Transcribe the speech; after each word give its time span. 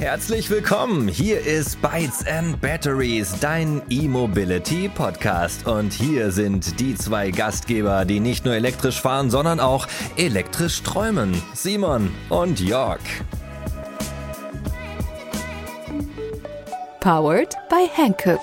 Herzlich 0.00 0.48
willkommen. 0.48 1.08
Hier 1.08 1.40
ist 1.40 1.82
Bytes 1.82 2.26
and 2.26 2.58
Batteries, 2.62 3.38
dein 3.38 3.82
E-Mobility 3.90 4.88
Podcast. 4.88 5.66
Und 5.66 5.92
hier 5.92 6.30
sind 6.30 6.80
die 6.80 6.94
zwei 6.94 7.30
Gastgeber, 7.30 8.06
die 8.06 8.18
nicht 8.18 8.46
nur 8.46 8.54
elektrisch 8.54 8.98
fahren, 8.98 9.28
sondern 9.28 9.60
auch 9.60 9.86
elektrisch 10.16 10.82
träumen. 10.82 11.34
Simon 11.52 12.10
und 12.30 12.60
Jörg. 12.60 13.00
Powered 17.00 17.54
by 17.68 17.86
Hankook. 17.94 18.40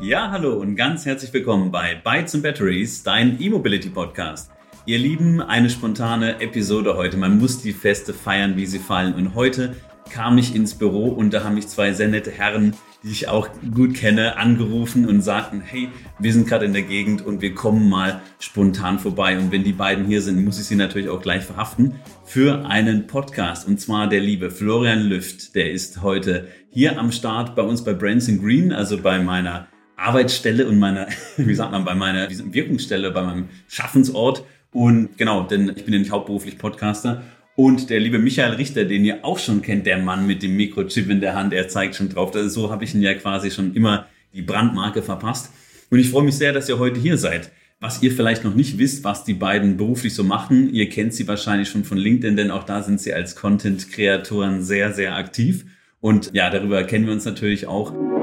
Ja, 0.00 0.30
hallo 0.30 0.52
und 0.52 0.76
ganz 0.76 1.04
herzlich 1.04 1.32
willkommen 1.32 1.72
bei 1.72 1.96
Bytes 1.96 2.32
and 2.36 2.44
Batteries, 2.44 3.02
dein 3.02 3.42
E-Mobility 3.42 3.90
Podcast. 3.90 4.52
Ihr 4.84 4.98
Lieben, 4.98 5.42
eine 5.42 5.68
spontane 5.68 6.40
Episode 6.40 6.96
heute. 6.96 7.16
Man 7.16 7.40
muss 7.40 7.60
die 7.60 7.72
Feste 7.72 8.14
feiern, 8.14 8.56
wie 8.56 8.66
sie 8.66 8.78
fallen. 8.78 9.14
Und 9.14 9.34
heute 9.34 9.74
kam 10.10 10.38
ich 10.38 10.54
ins 10.54 10.74
Büro 10.74 11.08
und 11.08 11.32
da 11.32 11.44
haben 11.44 11.54
mich 11.54 11.68
zwei 11.68 11.92
sehr 11.92 12.08
nette 12.08 12.30
Herren, 12.30 12.74
die 13.02 13.10
ich 13.10 13.28
auch 13.28 13.48
gut 13.74 13.94
kenne, 13.94 14.36
angerufen 14.36 15.06
und 15.06 15.22
sagten, 15.22 15.60
hey, 15.60 15.88
wir 16.18 16.32
sind 16.32 16.48
gerade 16.48 16.64
in 16.64 16.72
der 16.72 16.82
Gegend 16.82 17.24
und 17.24 17.40
wir 17.40 17.54
kommen 17.54 17.88
mal 17.88 18.20
spontan 18.38 18.98
vorbei. 18.98 19.38
Und 19.38 19.52
wenn 19.52 19.64
die 19.64 19.72
beiden 19.72 20.06
hier 20.06 20.22
sind, 20.22 20.44
muss 20.44 20.58
ich 20.58 20.66
sie 20.66 20.74
natürlich 20.74 21.08
auch 21.08 21.20
gleich 21.20 21.44
verhaften 21.44 21.94
für 22.24 22.66
einen 22.66 23.06
Podcast. 23.06 23.68
Und 23.68 23.80
zwar 23.80 24.08
der 24.08 24.20
liebe 24.20 24.50
Florian 24.50 25.02
Lüft, 25.02 25.54
der 25.54 25.70
ist 25.70 26.02
heute 26.02 26.48
hier 26.70 26.98
am 26.98 27.12
Start 27.12 27.54
bei 27.54 27.62
uns 27.62 27.84
bei 27.84 27.92
Branson 27.92 28.40
Green, 28.40 28.72
also 28.72 28.98
bei 28.98 29.18
meiner 29.18 29.68
Arbeitsstelle 29.96 30.66
und 30.66 30.78
meiner, 30.78 31.06
wie 31.36 31.54
sagt 31.54 31.72
man, 31.72 31.84
bei 31.84 31.94
meiner 31.94 32.28
Wirkungsstelle, 32.30 33.10
bei 33.10 33.22
meinem 33.22 33.48
Schaffensort. 33.68 34.44
Und 34.72 35.16
genau, 35.16 35.44
denn 35.44 35.68
ich 35.74 35.84
bin 35.84 35.92
nämlich 35.92 36.10
hauptberuflich 36.10 36.58
Podcaster 36.58 37.22
und 37.56 37.88
der 37.88 38.00
liebe 38.00 38.18
Michael 38.18 38.54
Richter, 38.54 38.84
den 38.84 39.04
ihr 39.04 39.24
auch 39.24 39.38
schon 39.38 39.62
kennt, 39.62 39.86
der 39.86 39.98
Mann 39.98 40.26
mit 40.26 40.42
dem 40.42 40.56
Mikrochip 40.56 41.08
in 41.08 41.20
der 41.20 41.34
Hand, 41.34 41.54
er 41.54 41.68
zeigt 41.68 41.96
schon 41.96 42.10
drauf. 42.10 42.34
Also 42.34 42.48
so 42.48 42.70
habe 42.70 42.84
ich 42.84 42.94
ihn 42.94 43.00
ja 43.00 43.14
quasi 43.14 43.50
schon 43.50 43.74
immer 43.74 44.06
die 44.34 44.42
Brandmarke 44.42 45.02
verpasst. 45.02 45.52
Und 45.90 45.98
ich 45.98 46.10
freue 46.10 46.24
mich 46.24 46.36
sehr, 46.36 46.52
dass 46.52 46.68
ihr 46.68 46.78
heute 46.78 47.00
hier 47.00 47.16
seid. 47.16 47.50
Was 47.80 48.02
ihr 48.02 48.12
vielleicht 48.12 48.44
noch 48.44 48.54
nicht 48.54 48.78
wisst, 48.78 49.04
was 49.04 49.24
die 49.24 49.34
beiden 49.34 49.78
beruflich 49.78 50.14
so 50.14 50.22
machen, 50.22 50.72
ihr 50.72 50.88
kennt 50.90 51.14
sie 51.14 51.26
wahrscheinlich 51.28 51.68
schon 51.68 51.84
von 51.84 51.98
LinkedIn, 51.98 52.36
denn 52.36 52.50
auch 52.50 52.64
da 52.64 52.82
sind 52.82 53.00
sie 53.00 53.14
als 53.14 53.36
Content-Kreatoren 53.36 54.62
sehr, 54.62 54.92
sehr 54.92 55.16
aktiv. 55.16 55.64
Und 56.00 56.30
ja, 56.34 56.50
darüber 56.50 56.84
kennen 56.84 57.06
wir 57.06 57.12
uns 57.12 57.24
natürlich 57.24 57.66
auch. 57.66 58.15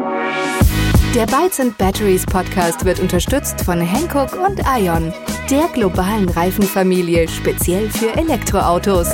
Der 1.15 1.27
Bytes 1.27 1.59
and 1.59 1.77
Batteries 1.77 2.25
Podcast 2.25 2.85
wird 2.85 2.99
unterstützt 2.99 3.61
von 3.61 3.79
Hankook 3.79 4.33
und 4.33 4.59
Ion, 4.79 5.13
der 5.47 5.67
globalen 5.71 6.27
Reifenfamilie 6.27 7.27
speziell 7.27 7.87
für 7.91 8.17
Elektroautos. 8.17 9.09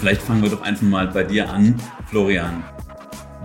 Vielleicht 0.00 0.20
fangen 0.20 0.42
wir 0.42 0.50
doch 0.50 0.60
einfach 0.60 0.82
mal 0.82 1.06
bei 1.06 1.24
dir 1.24 1.48
an, 1.48 1.76
Florian. 2.10 2.62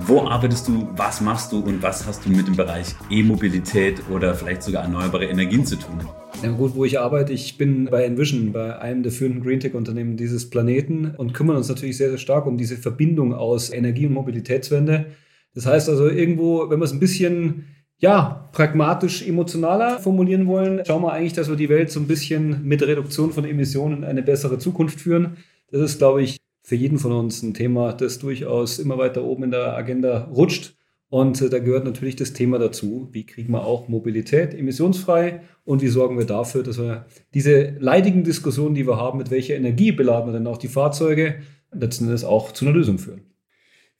Wo 0.01 0.27
arbeitest 0.27 0.67
du, 0.67 0.89
was 0.97 1.21
machst 1.21 1.53
du 1.53 1.59
und 1.61 1.81
was 1.81 2.05
hast 2.05 2.25
du 2.25 2.29
mit 2.31 2.47
dem 2.47 2.57
Bereich 2.57 2.95
E-Mobilität 3.09 4.01
oder 4.09 4.35
vielleicht 4.35 4.63
sogar 4.63 4.83
erneuerbare 4.83 5.23
Energien 5.23 5.65
zu 5.65 5.77
tun? 5.77 5.99
Ja 6.43 6.51
gut, 6.51 6.75
wo 6.75 6.83
ich 6.83 6.99
arbeite, 6.99 7.31
ich 7.31 7.57
bin 7.57 7.85
bei 7.85 8.03
Envision, 8.03 8.51
bei 8.51 8.77
einem 8.77 9.03
der 9.03 9.13
führenden 9.13 9.41
Greentech-Unternehmen 9.41 10.17
dieses 10.17 10.49
Planeten 10.49 11.15
und 11.15 11.33
kümmern 11.33 11.55
uns 11.55 11.69
natürlich 11.69 11.95
sehr, 11.95 12.09
sehr 12.09 12.17
stark 12.17 12.45
um 12.45 12.57
diese 12.57 12.75
Verbindung 12.75 13.33
aus 13.33 13.71
Energie- 13.71 14.05
und 14.05 14.13
Mobilitätswende 14.13 15.05
das 15.53 15.65
heißt 15.65 15.89
also 15.89 16.07
irgendwo, 16.07 16.69
wenn 16.69 16.79
wir 16.79 16.85
es 16.85 16.93
ein 16.93 16.99
bisschen 16.99 17.65
ja, 17.99 18.49
pragmatisch 18.53 19.27
emotionaler 19.27 19.99
formulieren 19.99 20.47
wollen, 20.47 20.83
schauen 20.85 21.03
wir 21.03 21.11
eigentlich, 21.11 21.33
dass 21.33 21.49
wir 21.49 21.57
die 21.57 21.69
Welt 21.69 21.91
so 21.91 21.99
ein 21.99 22.07
bisschen 22.07 22.63
mit 22.63 22.81
Reduktion 22.81 23.31
von 23.33 23.43
Emissionen 23.43 23.97
in 23.97 24.03
eine 24.05 24.23
bessere 24.23 24.57
Zukunft 24.57 25.01
führen. 25.01 25.37
Das 25.69 25.81
ist, 25.81 25.97
glaube 25.97 26.23
ich, 26.23 26.37
für 26.63 26.75
jeden 26.75 26.97
von 26.97 27.11
uns 27.11 27.43
ein 27.43 27.53
Thema, 27.53 27.93
das 27.93 28.19
durchaus 28.19 28.79
immer 28.79 28.97
weiter 28.97 29.23
oben 29.23 29.43
in 29.43 29.51
der 29.51 29.75
Agenda 29.75 30.29
rutscht. 30.33 30.75
Und 31.09 31.41
äh, 31.41 31.49
da 31.49 31.59
gehört 31.59 31.85
natürlich 31.85 32.15
das 32.15 32.33
Thema 32.33 32.59
dazu, 32.59 33.09
wie 33.11 33.25
kriegen 33.25 33.51
wir 33.51 33.65
auch 33.65 33.87
Mobilität 33.87 34.53
emissionsfrei 34.53 35.41
und 35.65 35.81
wie 35.81 35.87
sorgen 35.87 36.17
wir 36.17 36.25
dafür, 36.25 36.63
dass 36.63 36.77
wir 36.77 37.05
diese 37.33 37.75
leidigen 37.79 38.23
Diskussionen, 38.23 38.75
die 38.75 38.87
wir 38.87 38.97
haben, 38.97 39.17
mit 39.17 39.31
welcher 39.31 39.55
Energie 39.55 39.91
beladen 39.91 40.31
wir 40.31 40.37
denn 40.37 40.47
auch 40.47 40.57
die 40.57 40.67
Fahrzeuge, 40.67 41.41
letzten 41.71 42.05
Endes 42.05 42.23
auch 42.23 42.51
zu 42.51 42.65
einer 42.65 42.75
Lösung 42.75 42.99
führen. 42.99 43.23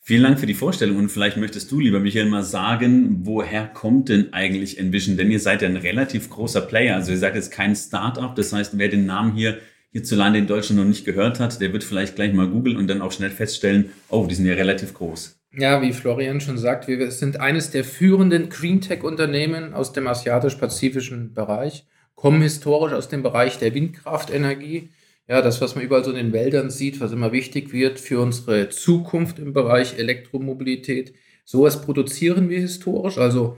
Vielen 0.10 0.24
Dank 0.24 0.40
für 0.40 0.48
die 0.48 0.56
Vorstellung 0.56 0.98
und 0.98 1.10
vielleicht 1.10 1.38
möchtest 1.38 1.72
du, 1.72 1.80
lieber 1.80 2.00
Michael, 2.00 2.26
mal 2.26 2.42
sagen, 2.42 3.20
woher 3.26 3.68
kommt 3.68 4.10
denn 4.10 4.34
eigentlich 4.34 4.80
Envision? 4.80 5.18
Denn 5.18 5.30
ihr 5.30 5.40
seid 5.40 5.62
ja 5.62 5.68
ein 5.68 5.78
relativ 5.78 6.32
großer 6.32 6.62
Player, 6.62 6.96
also 6.96 7.12
ihr 7.12 7.20
seid 7.20 7.36
jetzt 7.36 7.52
kein 7.52 7.76
Startup, 7.76 8.34
das 8.36 8.52
heißt, 8.52 8.76
wer 8.80 8.88
den 8.88 9.06
Namen 9.06 9.36
hier 9.36 9.60
hierzulande 9.92 10.40
in 10.40 10.48
Deutschland 10.48 10.82
noch 10.82 10.88
nicht 10.88 11.06
gehört 11.06 11.40
hat, 11.40 11.62
der 11.62 11.74
wird 11.74 11.84
vielleicht 11.84 12.16
gleich 12.16 12.34
mal 12.34 12.48
googeln 12.48 12.78
und 12.78 12.88
dann 12.88 13.04
auch 13.04 13.12
schnell 13.12 13.30
feststellen, 13.30 13.92
oh, 14.10 14.26
die 14.28 14.34
sind 14.34 14.48
ja 14.48 14.56
relativ 14.56 14.96
groß. 14.96 15.40
Ja, 15.54 15.80
wie 15.84 15.94
Florian 15.94 16.42
schon 16.42 16.58
sagt, 16.58 16.88
wir 16.88 17.12
sind 17.12 17.40
eines 17.40 17.70
der 17.70 17.84
führenden 17.84 18.50
Green 18.50 18.82
Tech 18.82 19.04
Unternehmen 19.04 19.76
aus 19.76 19.94
dem 19.94 20.08
asiatisch-pazifischen 20.08 21.36
Bereich, 21.36 21.86
kommen 22.16 22.42
historisch 22.42 22.94
aus 22.94 23.10
dem 23.10 23.22
Bereich 23.22 23.60
der 23.60 23.76
Windkraftenergie 23.76 24.90
ja, 25.30 25.44
das, 25.44 25.62
was 25.62 25.76
man 25.76 25.84
überall 25.86 26.04
so 26.04 26.10
in 26.10 26.18
den 26.18 26.34
Wäldern 26.34 26.72
sieht, 26.72 27.00
was 27.00 27.12
immer 27.12 27.32
wichtig 27.32 27.72
wird 27.72 28.00
für 28.00 28.20
unsere 28.20 28.70
Zukunft 28.70 29.38
im 29.38 29.54
Bereich 29.54 30.00
Elektromobilität. 30.00 31.14
Sowas 31.46 31.84
produzieren 31.84 32.50
wir 32.50 32.60
historisch, 32.60 33.20
also 33.20 33.58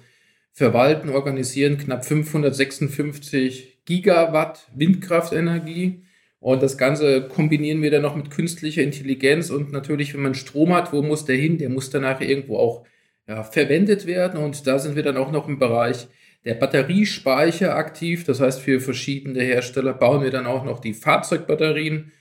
verwalten, 0.52 1.08
organisieren 1.10 1.78
knapp 1.78 2.04
556 2.04 3.86
Gigawatt 3.86 4.68
Windkraftenergie. 4.76 6.04
Und 6.42 6.62
das 6.62 6.78
Ganze 6.78 7.30
kombinieren 7.30 7.82
wir 7.82 7.92
dann 7.92 8.02
noch 8.02 8.18
mit 8.18 8.32
künstlicher 8.32 8.82
Intelligenz. 8.82 9.50
Und 9.50 9.72
natürlich, 9.72 10.14
wenn 10.14 10.24
man 10.24 10.36
Strom 10.36 10.74
hat, 10.74 10.92
wo 10.92 11.02
muss 11.02 11.24
der 11.24 11.38
hin? 11.38 11.58
Der 11.58 11.70
muss 11.70 11.90
danach 11.90 12.20
irgendwo 12.20 12.58
auch 12.58 12.86
ja, 13.28 13.44
verwendet 13.44 14.06
werden. 14.08 14.44
Und 14.44 14.68
da 14.68 14.78
sind 14.78 14.98
wir 14.98 15.04
dann 15.04 15.16
auch 15.16 15.32
noch 15.32 15.48
im 15.48 15.58
Bereich 15.58 16.08
der 16.46 16.56
Batteriespeicher 16.56 17.76
aktiv. 17.76 18.24
Das 18.24 18.40
heißt, 18.40 18.60
für 18.60 18.80
verschiedene 18.80 19.42
Hersteller 19.42 19.94
bauen 19.94 20.24
wir 20.24 20.32
dann 20.32 20.48
auch 20.48 20.64
noch 20.64 20.80
die 20.80 20.94
Fahrzeugbatterien. 20.94 22.12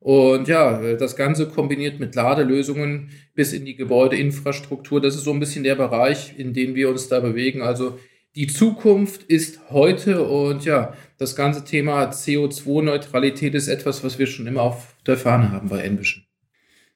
Und 0.00 0.48
ja, 0.48 0.94
das 0.94 1.14
Ganze 1.14 1.48
kombiniert 1.48 2.00
mit 2.00 2.14
Ladelösungen 2.14 3.10
bis 3.34 3.52
in 3.52 3.66
die 3.66 3.76
Gebäudeinfrastruktur. 3.76 5.00
Das 5.00 5.14
ist 5.14 5.24
so 5.24 5.32
ein 5.32 5.40
bisschen 5.40 5.64
der 5.64 5.74
Bereich, 5.74 6.38
in 6.38 6.54
dem 6.54 6.74
wir 6.74 6.88
uns 6.88 7.08
da 7.08 7.20
bewegen. 7.20 7.60
Also 7.60 7.98
die 8.34 8.46
Zukunft 8.46 9.24
ist 9.24 9.60
heute 9.70 10.24
und 10.24 10.64
ja, 10.64 10.94
das 11.18 11.36
ganze 11.36 11.64
Thema 11.64 12.10
CO2-Neutralität 12.10 13.54
ist 13.54 13.68
etwas, 13.68 14.02
was 14.04 14.18
wir 14.18 14.26
schon 14.26 14.46
immer 14.46 14.62
auf 14.62 14.94
der 15.06 15.18
Fahne 15.18 15.52
haben 15.52 15.68
bei 15.68 15.80
Envision. 15.80 16.24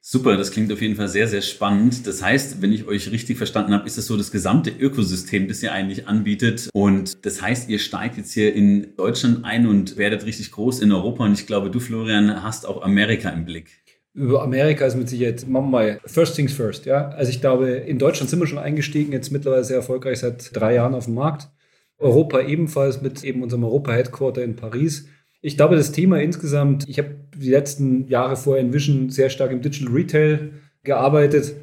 Super, 0.07 0.37
das 0.37 0.51
klingt 0.51 0.71
auf 0.71 0.83
jeden 0.83 0.97
Fall 0.97 1.09
sehr, 1.09 1.29
sehr 1.29 1.41
spannend. 1.41 2.07
Das 2.07 2.23
heißt, 2.23 2.61
wenn 2.61 2.75
ich 2.75 2.87
euch 2.87 3.11
richtig 3.11 3.39
verstanden 3.39 3.73
habe, 3.73 3.87
ist 3.87 3.97
es 3.97 4.07
so 4.07 4.19
das 4.19 4.31
gesamte 4.31 4.69
Ökosystem, 4.69 5.49
das 5.49 5.63
ihr 5.63 5.73
eigentlich 5.73 6.07
anbietet. 6.07 6.69
Und 6.75 7.25
das 7.25 7.41
heißt, 7.41 7.71
ihr 7.71 7.79
steigt 7.79 8.19
jetzt 8.19 8.35
hier 8.35 8.55
in 8.55 8.95
Deutschland 8.99 9.47
ein 9.47 9.67
und 9.67 9.97
werdet 9.97 10.27
richtig 10.27 10.51
groß 10.51 10.81
in 10.81 10.93
Europa. 10.93 11.25
Und 11.25 11.33
ich 11.33 11.47
glaube, 11.47 11.71
du, 11.71 11.81
Florian, 11.81 12.43
hast 12.43 12.67
auch 12.67 12.83
Amerika 12.83 13.31
im 13.31 13.47
Blick. 13.47 13.71
Über 14.13 14.43
Amerika 14.43 14.85
ist 14.85 14.95
mit 14.95 15.09
Sicherheit, 15.09 15.49
machen 15.49 15.71
wir 15.71 15.71
mal 15.71 16.01
first 16.05 16.37
things 16.37 16.53
first, 16.53 16.85
ja. 16.85 17.09
Also 17.09 17.31
ich 17.31 17.41
glaube, 17.41 17.71
in 17.71 17.99
Deutschland 17.99 18.29
sind 18.29 18.41
wir 18.41 18.47
schon 18.47 18.59
eingestiegen, 18.59 19.11
jetzt 19.11 19.33
mittlerweile 19.33 19.65
sehr 19.65 19.79
erfolgreich 19.79 20.19
seit 20.19 20.55
drei 20.55 20.75
Jahren 20.75 20.95
auf 20.95 21.07
dem 21.07 21.15
Markt. 21.15 21.49
Europa 21.97 22.43
ebenfalls 22.43 23.01
mit 23.01 23.25
eben 23.25 23.43
unserem 23.43 23.65
Europa-Headquarter 23.65 24.45
in 24.45 24.55
Paris. 24.55 25.07
Ich 25.47 25.59
glaube, 25.59 25.77
das 25.77 25.93
Thema 25.93 26.23
insgesamt, 26.23 26.89
ich 26.89 26.97
habe 26.97 27.17
die 27.37 27.51
letzten 27.51 28.09
Jahre 28.09 28.35
vorher 28.35 28.65
in 28.65 28.73
Vision 28.73 29.11
sehr 29.11 29.29
stark 29.29 29.51
im 29.51 29.61
Digital 29.61 29.93
Retail 29.93 30.53
gearbeitet. 30.85 31.55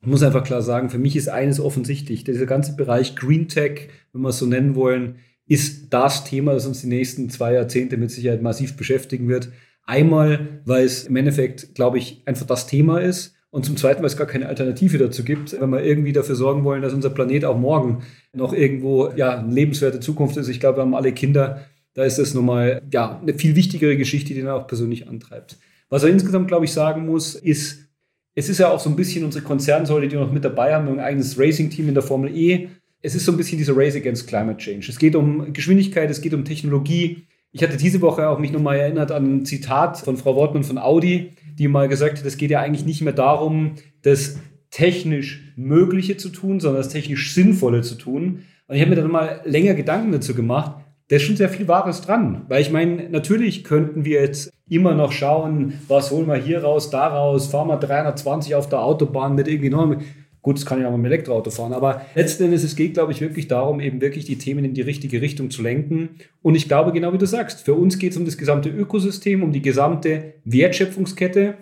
Ich 0.00 0.06
muss 0.08 0.22
einfach 0.22 0.44
klar 0.44 0.62
sagen, 0.62 0.88
für 0.88 0.96
mich 0.96 1.14
ist 1.14 1.28
eines 1.28 1.60
offensichtlich, 1.60 2.24
dieser 2.24 2.46
ganze 2.46 2.74
Bereich 2.74 3.16
Green 3.16 3.46
Tech, 3.46 3.88
wenn 4.14 4.22
wir 4.22 4.30
es 4.30 4.38
so 4.38 4.46
nennen 4.46 4.74
wollen, 4.76 5.16
ist 5.46 5.92
das 5.92 6.24
Thema, 6.24 6.54
das 6.54 6.64
uns 6.64 6.80
die 6.80 6.86
nächsten 6.86 7.28
zwei 7.28 7.52
Jahrzehnte 7.52 7.98
mit 7.98 8.10
Sicherheit 8.10 8.40
massiv 8.40 8.78
beschäftigen 8.78 9.28
wird. 9.28 9.50
Einmal, 9.84 10.62
weil 10.64 10.86
es 10.86 11.04
im 11.04 11.16
Endeffekt, 11.16 11.74
glaube 11.74 11.98
ich, 11.98 12.22
einfach 12.24 12.46
das 12.46 12.66
Thema 12.66 13.02
ist. 13.02 13.34
Und 13.50 13.66
zum 13.66 13.76
Zweiten, 13.76 14.00
weil 14.00 14.06
es 14.06 14.16
gar 14.16 14.26
keine 14.26 14.46
Alternative 14.46 14.96
dazu 14.96 15.22
gibt, 15.22 15.58
wenn 15.60 15.68
wir 15.68 15.82
irgendwie 15.82 16.12
dafür 16.12 16.34
sorgen 16.34 16.64
wollen, 16.64 16.80
dass 16.80 16.94
unser 16.94 17.10
Planet 17.10 17.44
auch 17.44 17.58
morgen 17.58 18.04
noch 18.32 18.54
irgendwo 18.54 19.10
ja, 19.16 19.38
eine 19.40 19.52
lebenswerte 19.52 20.00
Zukunft 20.00 20.38
ist. 20.38 20.48
Ich 20.48 20.60
glaube, 20.60 20.78
wir 20.78 20.82
haben 20.82 20.94
alle 20.94 21.12
Kinder, 21.12 21.66
da 21.98 22.04
ist 22.04 22.16
es 22.20 22.32
nochmal 22.32 22.80
ja, 22.92 23.18
eine 23.20 23.34
viel 23.34 23.56
wichtigere 23.56 23.96
Geschichte, 23.96 24.32
die 24.32 24.40
dann 24.40 24.52
auch 24.52 24.68
persönlich 24.68 25.08
antreibt. 25.08 25.58
Was 25.88 26.04
er 26.04 26.10
insgesamt, 26.10 26.46
glaube 26.46 26.64
ich, 26.64 26.72
sagen 26.72 27.04
muss, 27.06 27.34
ist, 27.34 27.88
es 28.36 28.48
ist 28.48 28.58
ja 28.58 28.70
auch 28.70 28.78
so 28.78 28.88
ein 28.88 28.94
bisschen 28.94 29.24
unsere 29.24 29.42
Konzernsäule, 29.42 30.06
die 30.06 30.14
wir 30.14 30.20
noch 30.20 30.30
mit 30.30 30.44
dabei 30.44 30.72
haben, 30.72 30.86
ein 30.86 31.00
eigenes 31.00 31.36
Racing-Team 31.36 31.88
in 31.88 31.94
der 31.94 32.04
Formel 32.04 32.30
E. 32.36 32.68
Es 33.02 33.16
ist 33.16 33.24
so 33.24 33.32
ein 33.32 33.36
bisschen 33.36 33.58
dieser 33.58 33.76
Race 33.76 33.96
Against 33.96 34.28
Climate 34.28 34.58
Change. 34.58 34.86
Es 34.88 35.00
geht 35.00 35.16
um 35.16 35.52
Geschwindigkeit, 35.52 36.08
es 36.08 36.20
geht 36.20 36.34
um 36.34 36.44
Technologie. 36.44 37.24
Ich 37.50 37.64
hatte 37.64 37.76
diese 37.76 38.00
Woche 38.00 38.28
auch 38.28 38.38
mich 38.38 38.52
nochmal 38.52 38.78
erinnert 38.78 39.10
an 39.10 39.38
ein 39.38 39.44
Zitat 39.44 39.98
von 39.98 40.16
Frau 40.16 40.36
Wortmann 40.36 40.62
von 40.62 40.78
Audi, 40.78 41.32
die 41.58 41.66
mal 41.66 41.88
gesagt 41.88 42.18
hat, 42.18 42.24
es 42.24 42.36
geht 42.36 42.52
ja 42.52 42.60
eigentlich 42.60 42.86
nicht 42.86 43.02
mehr 43.02 43.12
darum, 43.12 43.72
das 44.02 44.38
technisch 44.70 45.52
Mögliche 45.56 46.16
zu 46.16 46.28
tun, 46.28 46.60
sondern 46.60 46.80
das 46.80 46.92
technisch 46.92 47.34
Sinnvolle 47.34 47.82
zu 47.82 47.96
tun. 47.96 48.44
Und 48.68 48.76
ich 48.76 48.82
habe 48.82 48.90
mir 48.90 49.02
dann 49.02 49.10
mal 49.10 49.40
länger 49.44 49.74
Gedanken 49.74 50.12
dazu 50.12 50.32
gemacht 50.32 50.84
da 51.08 51.16
ist 51.16 51.22
schon 51.22 51.36
sehr 51.36 51.48
viel 51.48 51.68
Wahres 51.68 52.02
dran. 52.02 52.42
Weil 52.48 52.60
ich 52.60 52.70
meine, 52.70 53.08
natürlich 53.08 53.64
könnten 53.64 54.04
wir 54.04 54.20
jetzt 54.20 54.52
immer 54.68 54.94
noch 54.94 55.12
schauen, 55.12 55.74
was 55.88 56.10
holen 56.10 56.26
wir 56.26 56.36
hier 56.36 56.62
raus, 56.62 56.90
da 56.90 57.06
raus, 57.06 57.48
fahren 57.48 57.68
wir 57.68 57.78
320 57.78 58.54
auf 58.54 58.68
der 58.68 58.82
Autobahn 58.82 59.34
mit 59.34 59.48
irgendwie 59.48 59.70
noch. 59.70 59.96
Gut, 60.42 60.56
das 60.56 60.66
kann 60.66 60.80
ich 60.80 60.86
auch 60.86 60.90
mit 60.90 61.00
dem 61.00 61.04
Elektroauto 61.06 61.50
fahren, 61.50 61.72
aber 61.72 62.02
letzten 62.14 62.44
Endes, 62.44 62.62
es 62.62 62.76
geht, 62.76 62.94
glaube 62.94 63.12
ich, 63.12 63.20
wirklich 63.20 63.48
darum, 63.48 63.80
eben 63.80 64.00
wirklich 64.00 64.24
die 64.24 64.38
Themen 64.38 64.64
in 64.64 64.72
die 64.72 64.82
richtige 64.82 65.20
Richtung 65.20 65.50
zu 65.50 65.62
lenken. 65.62 66.10
Und 66.42 66.54
ich 66.54 66.68
glaube, 66.68 66.92
genau 66.92 67.12
wie 67.12 67.18
du 67.18 67.26
sagst, 67.26 67.64
für 67.64 67.74
uns 67.74 67.98
geht 67.98 68.12
es 68.12 68.18
um 68.18 68.24
das 68.24 68.38
gesamte 68.38 68.68
Ökosystem, 68.68 69.42
um 69.42 69.52
die 69.52 69.62
gesamte 69.62 70.34
Wertschöpfungskette. 70.44 71.54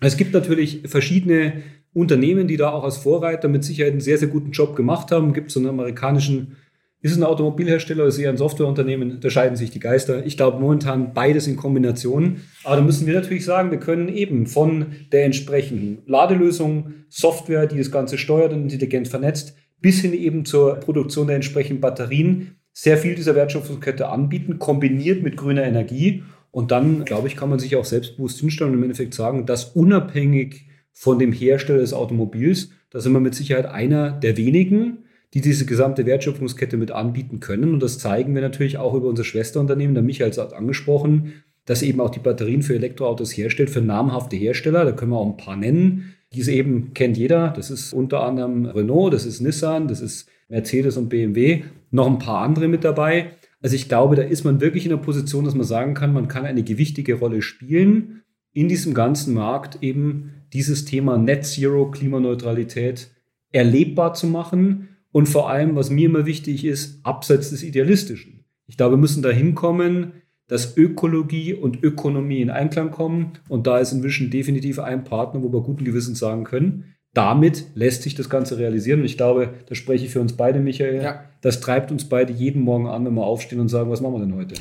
Es 0.00 0.16
gibt 0.16 0.32
natürlich 0.32 0.82
verschiedene 0.86 1.62
Unternehmen, 1.92 2.48
die 2.48 2.56
da 2.56 2.70
auch 2.70 2.82
als 2.82 2.96
Vorreiter 2.96 3.48
mit 3.48 3.62
Sicherheit 3.62 3.92
einen 3.92 4.00
sehr, 4.00 4.18
sehr 4.18 4.28
guten 4.28 4.50
Job 4.52 4.74
gemacht 4.74 5.12
haben. 5.12 5.28
Es 5.28 5.34
gibt 5.34 5.50
so 5.50 5.60
einen 5.60 5.68
amerikanischen 5.68 6.56
ist 7.04 7.12
es 7.12 7.18
ein 7.18 7.24
Automobilhersteller 7.24 8.00
oder 8.00 8.08
ist 8.08 8.14
es 8.14 8.20
eher 8.20 8.30
ein 8.30 8.38
Softwareunternehmen? 8.38 9.20
Da 9.20 9.28
scheiden 9.28 9.58
sich 9.58 9.70
die 9.70 9.78
Geister. 9.78 10.24
Ich 10.24 10.38
glaube 10.38 10.58
momentan 10.58 11.12
beides 11.12 11.46
in 11.46 11.56
Kombination. 11.56 12.40
Aber 12.62 12.76
da 12.76 12.82
müssen 12.82 13.06
wir 13.06 13.12
natürlich 13.12 13.44
sagen, 13.44 13.70
wir 13.70 13.78
können 13.78 14.08
eben 14.08 14.46
von 14.46 14.86
der 15.12 15.26
entsprechenden 15.26 15.98
Ladelösung, 16.06 16.94
Software, 17.10 17.66
die 17.66 17.76
das 17.76 17.90
Ganze 17.90 18.16
steuert 18.16 18.54
und 18.54 18.62
intelligent 18.62 19.08
vernetzt, 19.08 19.54
bis 19.82 20.00
hin 20.00 20.14
eben 20.14 20.46
zur 20.46 20.76
Produktion 20.76 21.26
der 21.26 21.36
entsprechenden 21.36 21.82
Batterien 21.82 22.56
sehr 22.72 22.96
viel 22.96 23.14
dieser 23.14 23.34
Wertschöpfungskette 23.34 24.08
anbieten, 24.08 24.58
kombiniert 24.58 25.22
mit 25.22 25.36
grüner 25.36 25.64
Energie. 25.64 26.22
Und 26.52 26.70
dann, 26.70 27.04
glaube 27.04 27.28
ich, 27.28 27.36
kann 27.36 27.50
man 27.50 27.58
sich 27.58 27.76
auch 27.76 27.84
selbstbewusst 27.84 28.40
hinstellen 28.40 28.72
und 28.72 28.78
im 28.78 28.84
Endeffekt 28.84 29.12
sagen, 29.12 29.44
dass 29.44 29.64
unabhängig 29.76 30.68
von 30.94 31.18
dem 31.18 31.32
Hersteller 31.32 31.80
des 31.80 31.92
Automobils, 31.92 32.70
da 32.88 33.00
sind 33.00 33.12
wir 33.12 33.20
mit 33.20 33.34
Sicherheit 33.34 33.66
einer 33.66 34.10
der 34.12 34.38
wenigen, 34.38 35.03
die 35.34 35.40
diese 35.40 35.66
gesamte 35.66 36.06
Wertschöpfungskette 36.06 36.76
mit 36.76 36.92
anbieten 36.92 37.40
können. 37.40 37.74
Und 37.74 37.82
das 37.82 37.98
zeigen 37.98 38.34
wir 38.34 38.42
natürlich 38.42 38.78
auch 38.78 38.94
über 38.94 39.08
unser 39.08 39.24
Schwesterunternehmen, 39.24 39.94
der 39.94 40.04
Michael 40.04 40.32
hat 40.32 40.54
angesprochen, 40.54 41.32
das 41.66 41.82
eben 41.82 42.00
auch 42.00 42.10
die 42.10 42.20
Batterien 42.20 42.62
für 42.62 42.76
Elektroautos 42.76 43.36
herstellt, 43.36 43.70
für 43.70 43.80
namhafte 43.80 44.36
Hersteller. 44.36 44.84
Da 44.84 44.92
können 44.92 45.10
wir 45.10 45.18
auch 45.18 45.30
ein 45.30 45.36
paar 45.36 45.56
nennen. 45.56 46.14
Diese 46.32 46.52
eben 46.52 46.94
kennt 46.94 47.16
jeder. 47.16 47.48
Das 47.48 47.70
ist 47.70 47.92
unter 47.92 48.22
anderem 48.22 48.66
Renault, 48.66 49.12
das 49.12 49.26
ist 49.26 49.40
Nissan, 49.40 49.88
das 49.88 50.00
ist 50.00 50.28
Mercedes 50.48 50.96
und 50.96 51.08
BMW. 51.08 51.62
Noch 51.90 52.06
ein 52.06 52.18
paar 52.18 52.42
andere 52.42 52.68
mit 52.68 52.84
dabei. 52.84 53.30
Also 53.60 53.76
ich 53.76 53.88
glaube, 53.88 54.14
da 54.14 54.22
ist 54.22 54.44
man 54.44 54.60
wirklich 54.60 54.84
in 54.84 54.90
der 54.90 54.98
Position, 54.98 55.44
dass 55.44 55.54
man 55.54 55.66
sagen 55.66 55.94
kann, 55.94 56.12
man 56.12 56.28
kann 56.28 56.44
eine 56.44 56.62
gewichtige 56.62 57.14
Rolle 57.14 57.42
spielen, 57.42 58.22
in 58.52 58.68
diesem 58.68 58.94
ganzen 58.94 59.34
Markt 59.34 59.82
eben 59.82 60.34
dieses 60.52 60.84
Thema 60.84 61.18
Net 61.18 61.44
Zero, 61.44 61.90
Klimaneutralität 61.90 63.10
erlebbar 63.50 64.14
zu 64.14 64.26
machen 64.26 64.88
und 65.14 65.28
vor 65.28 65.48
allem, 65.48 65.76
was 65.76 65.90
mir 65.90 66.06
immer 66.06 66.26
wichtig 66.26 66.64
ist, 66.64 66.98
abseits 67.04 67.50
des 67.50 67.62
Idealistischen. 67.62 68.44
Ich 68.66 68.76
glaube, 68.76 68.94
wir 68.94 69.00
müssen 69.00 69.22
dahin 69.22 69.54
kommen, 69.54 70.12
dass 70.48 70.76
Ökologie 70.76 71.54
und 71.54 71.84
Ökonomie 71.84 72.40
in 72.40 72.50
Einklang 72.50 72.90
kommen. 72.90 73.34
Und 73.48 73.68
da 73.68 73.78
ist 73.78 73.92
inzwischen 73.92 74.32
definitiv 74.32 74.80
ein 74.80 75.04
Partner, 75.04 75.44
wo 75.44 75.52
wir 75.52 75.60
guten 75.60 75.84
Gewissens 75.84 76.18
sagen 76.18 76.42
können, 76.42 76.96
damit 77.12 77.66
lässt 77.76 78.02
sich 78.02 78.16
das 78.16 78.28
Ganze 78.28 78.58
realisieren. 78.58 79.00
Und 79.00 79.06
ich 79.06 79.16
glaube, 79.16 79.54
da 79.68 79.76
spreche 79.76 80.04
ich 80.04 80.10
für 80.10 80.20
uns 80.20 80.32
beide, 80.32 80.58
Michael. 80.58 81.00
Ja. 81.00 81.24
Das 81.42 81.60
treibt 81.60 81.92
uns 81.92 82.08
beide 82.08 82.32
jeden 82.32 82.62
Morgen 82.62 82.88
an, 82.88 83.06
wenn 83.06 83.14
wir 83.14 83.24
aufstehen 83.24 83.60
und 83.60 83.68
sagen, 83.68 83.90
was 83.90 84.00
machen 84.00 84.14
wir 84.14 84.26
denn 84.26 84.34
heute? 84.34 84.56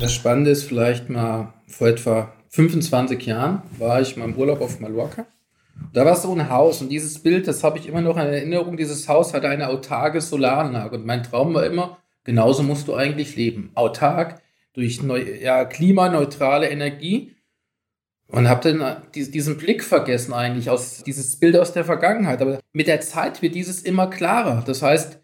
Das 0.00 0.14
Spannende 0.14 0.50
ist 0.50 0.62
vielleicht 0.62 1.10
mal 1.10 1.52
vor 1.66 1.88
etwa 1.88 2.32
25 2.48 3.26
Jahren 3.26 3.60
war 3.78 4.00
ich 4.00 4.16
mal 4.16 4.30
im 4.30 4.34
Urlaub 4.34 4.62
auf 4.62 4.80
Mallorca 4.80 5.26
da 5.92 6.04
war 6.04 6.16
so 6.16 6.32
ein 6.32 6.50
Haus 6.50 6.82
und 6.82 6.88
dieses 6.88 7.22
Bild, 7.22 7.46
das 7.46 7.62
habe 7.64 7.78
ich 7.78 7.88
immer 7.88 8.00
noch 8.00 8.16
in 8.16 8.22
Erinnerung. 8.22 8.76
Dieses 8.76 9.08
Haus 9.08 9.32
hatte 9.32 9.48
eine 9.48 9.68
autarke 9.68 10.20
Solaranlage 10.20 10.96
und 10.96 11.06
mein 11.06 11.22
Traum 11.22 11.54
war 11.54 11.64
immer, 11.64 11.98
genauso 12.24 12.62
musst 12.62 12.88
du 12.88 12.94
eigentlich 12.94 13.36
leben. 13.36 13.70
Autark, 13.74 14.42
durch 14.72 15.02
neu, 15.02 15.22
ja, 15.40 15.64
klimaneutrale 15.64 16.68
Energie. 16.68 17.30
Und 18.26 18.48
habe 18.48 18.72
dann 18.72 19.02
diesen 19.14 19.58
Blick 19.58 19.84
vergessen 19.84 20.32
eigentlich, 20.32 20.70
aus 20.70 21.04
dieses 21.04 21.36
Bild 21.36 21.56
aus 21.56 21.72
der 21.72 21.84
Vergangenheit. 21.84 22.40
Aber 22.42 22.58
mit 22.72 22.88
der 22.88 23.00
Zeit 23.00 23.42
wird 23.42 23.54
dieses 23.54 23.82
immer 23.82 24.08
klarer. 24.08 24.64
Das 24.66 24.82
heißt, 24.82 25.20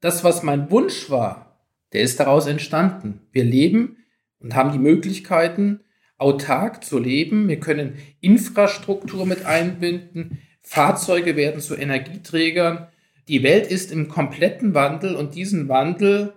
das, 0.00 0.24
was 0.24 0.42
mein 0.42 0.70
Wunsch 0.70 1.08
war, 1.08 1.56
der 1.92 2.02
ist 2.02 2.20
daraus 2.20 2.46
entstanden. 2.46 3.20
Wir 3.30 3.44
leben 3.44 3.96
und 4.40 4.54
haben 4.54 4.72
die 4.72 4.78
Möglichkeiten, 4.78 5.80
autark 6.22 6.84
zu 6.84 6.98
leben. 6.98 7.48
Wir 7.48 7.58
können 7.58 7.96
Infrastruktur 8.20 9.26
mit 9.26 9.44
einbinden. 9.44 10.38
Fahrzeuge 10.62 11.36
werden 11.36 11.60
zu 11.60 11.74
Energieträgern. 11.74 12.86
Die 13.28 13.42
Welt 13.42 13.66
ist 13.66 13.90
im 13.90 14.08
kompletten 14.08 14.72
Wandel 14.74 15.16
und 15.16 15.34
diesen 15.34 15.68
Wandel, 15.68 16.32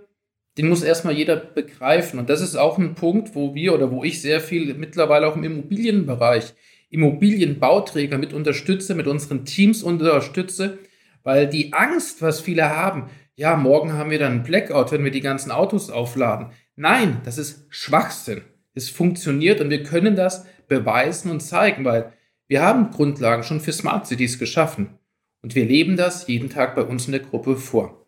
den 0.57 0.69
muss 0.69 0.83
erstmal 0.83 1.15
jeder 1.15 1.35
begreifen. 1.35 2.19
Und 2.19 2.29
das 2.29 2.41
ist 2.41 2.55
auch 2.55 2.77
ein 2.77 2.95
Punkt, 2.95 3.35
wo 3.35 3.53
wir 3.53 3.73
oder 3.73 3.91
wo 3.91 4.03
ich 4.03 4.21
sehr 4.21 4.41
viel 4.41 4.73
mittlerweile 4.73 5.27
auch 5.27 5.35
im 5.35 5.43
Immobilienbereich, 5.43 6.53
Immobilienbauträger 6.89 8.17
mit 8.17 8.33
unterstütze, 8.33 8.95
mit 8.95 9.07
unseren 9.07 9.45
Teams 9.45 9.83
unterstütze, 9.83 10.79
weil 11.23 11.47
die 11.47 11.73
Angst, 11.73 12.21
was 12.21 12.41
viele 12.41 12.75
haben, 12.75 13.09
ja, 13.35 13.55
morgen 13.57 13.93
haben 13.93 14.11
wir 14.11 14.19
dann 14.19 14.31
einen 14.31 14.43
Blackout, 14.43 14.91
wenn 14.91 15.03
wir 15.03 15.11
die 15.11 15.21
ganzen 15.21 15.51
Autos 15.51 15.89
aufladen. 15.89 16.47
Nein, 16.75 17.21
das 17.25 17.37
ist 17.37 17.65
Schwachsinn 17.69 18.41
es 18.75 18.89
funktioniert 18.89 19.61
und 19.61 19.69
wir 19.69 19.83
können 19.83 20.15
das 20.15 20.45
beweisen 20.67 21.31
und 21.31 21.39
zeigen, 21.39 21.85
weil 21.85 22.13
wir 22.47 22.61
haben 22.61 22.91
Grundlagen 22.91 23.43
schon 23.43 23.61
für 23.61 23.71
Smart 23.71 24.05
Cities 24.05 24.37
geschaffen 24.37 24.89
und 25.41 25.55
wir 25.55 25.65
leben 25.65 25.97
das 25.97 26.27
jeden 26.27 26.49
Tag 26.49 26.75
bei 26.75 26.83
uns 26.83 27.05
in 27.07 27.13
der 27.13 27.21
Gruppe 27.21 27.57
vor. 27.57 28.05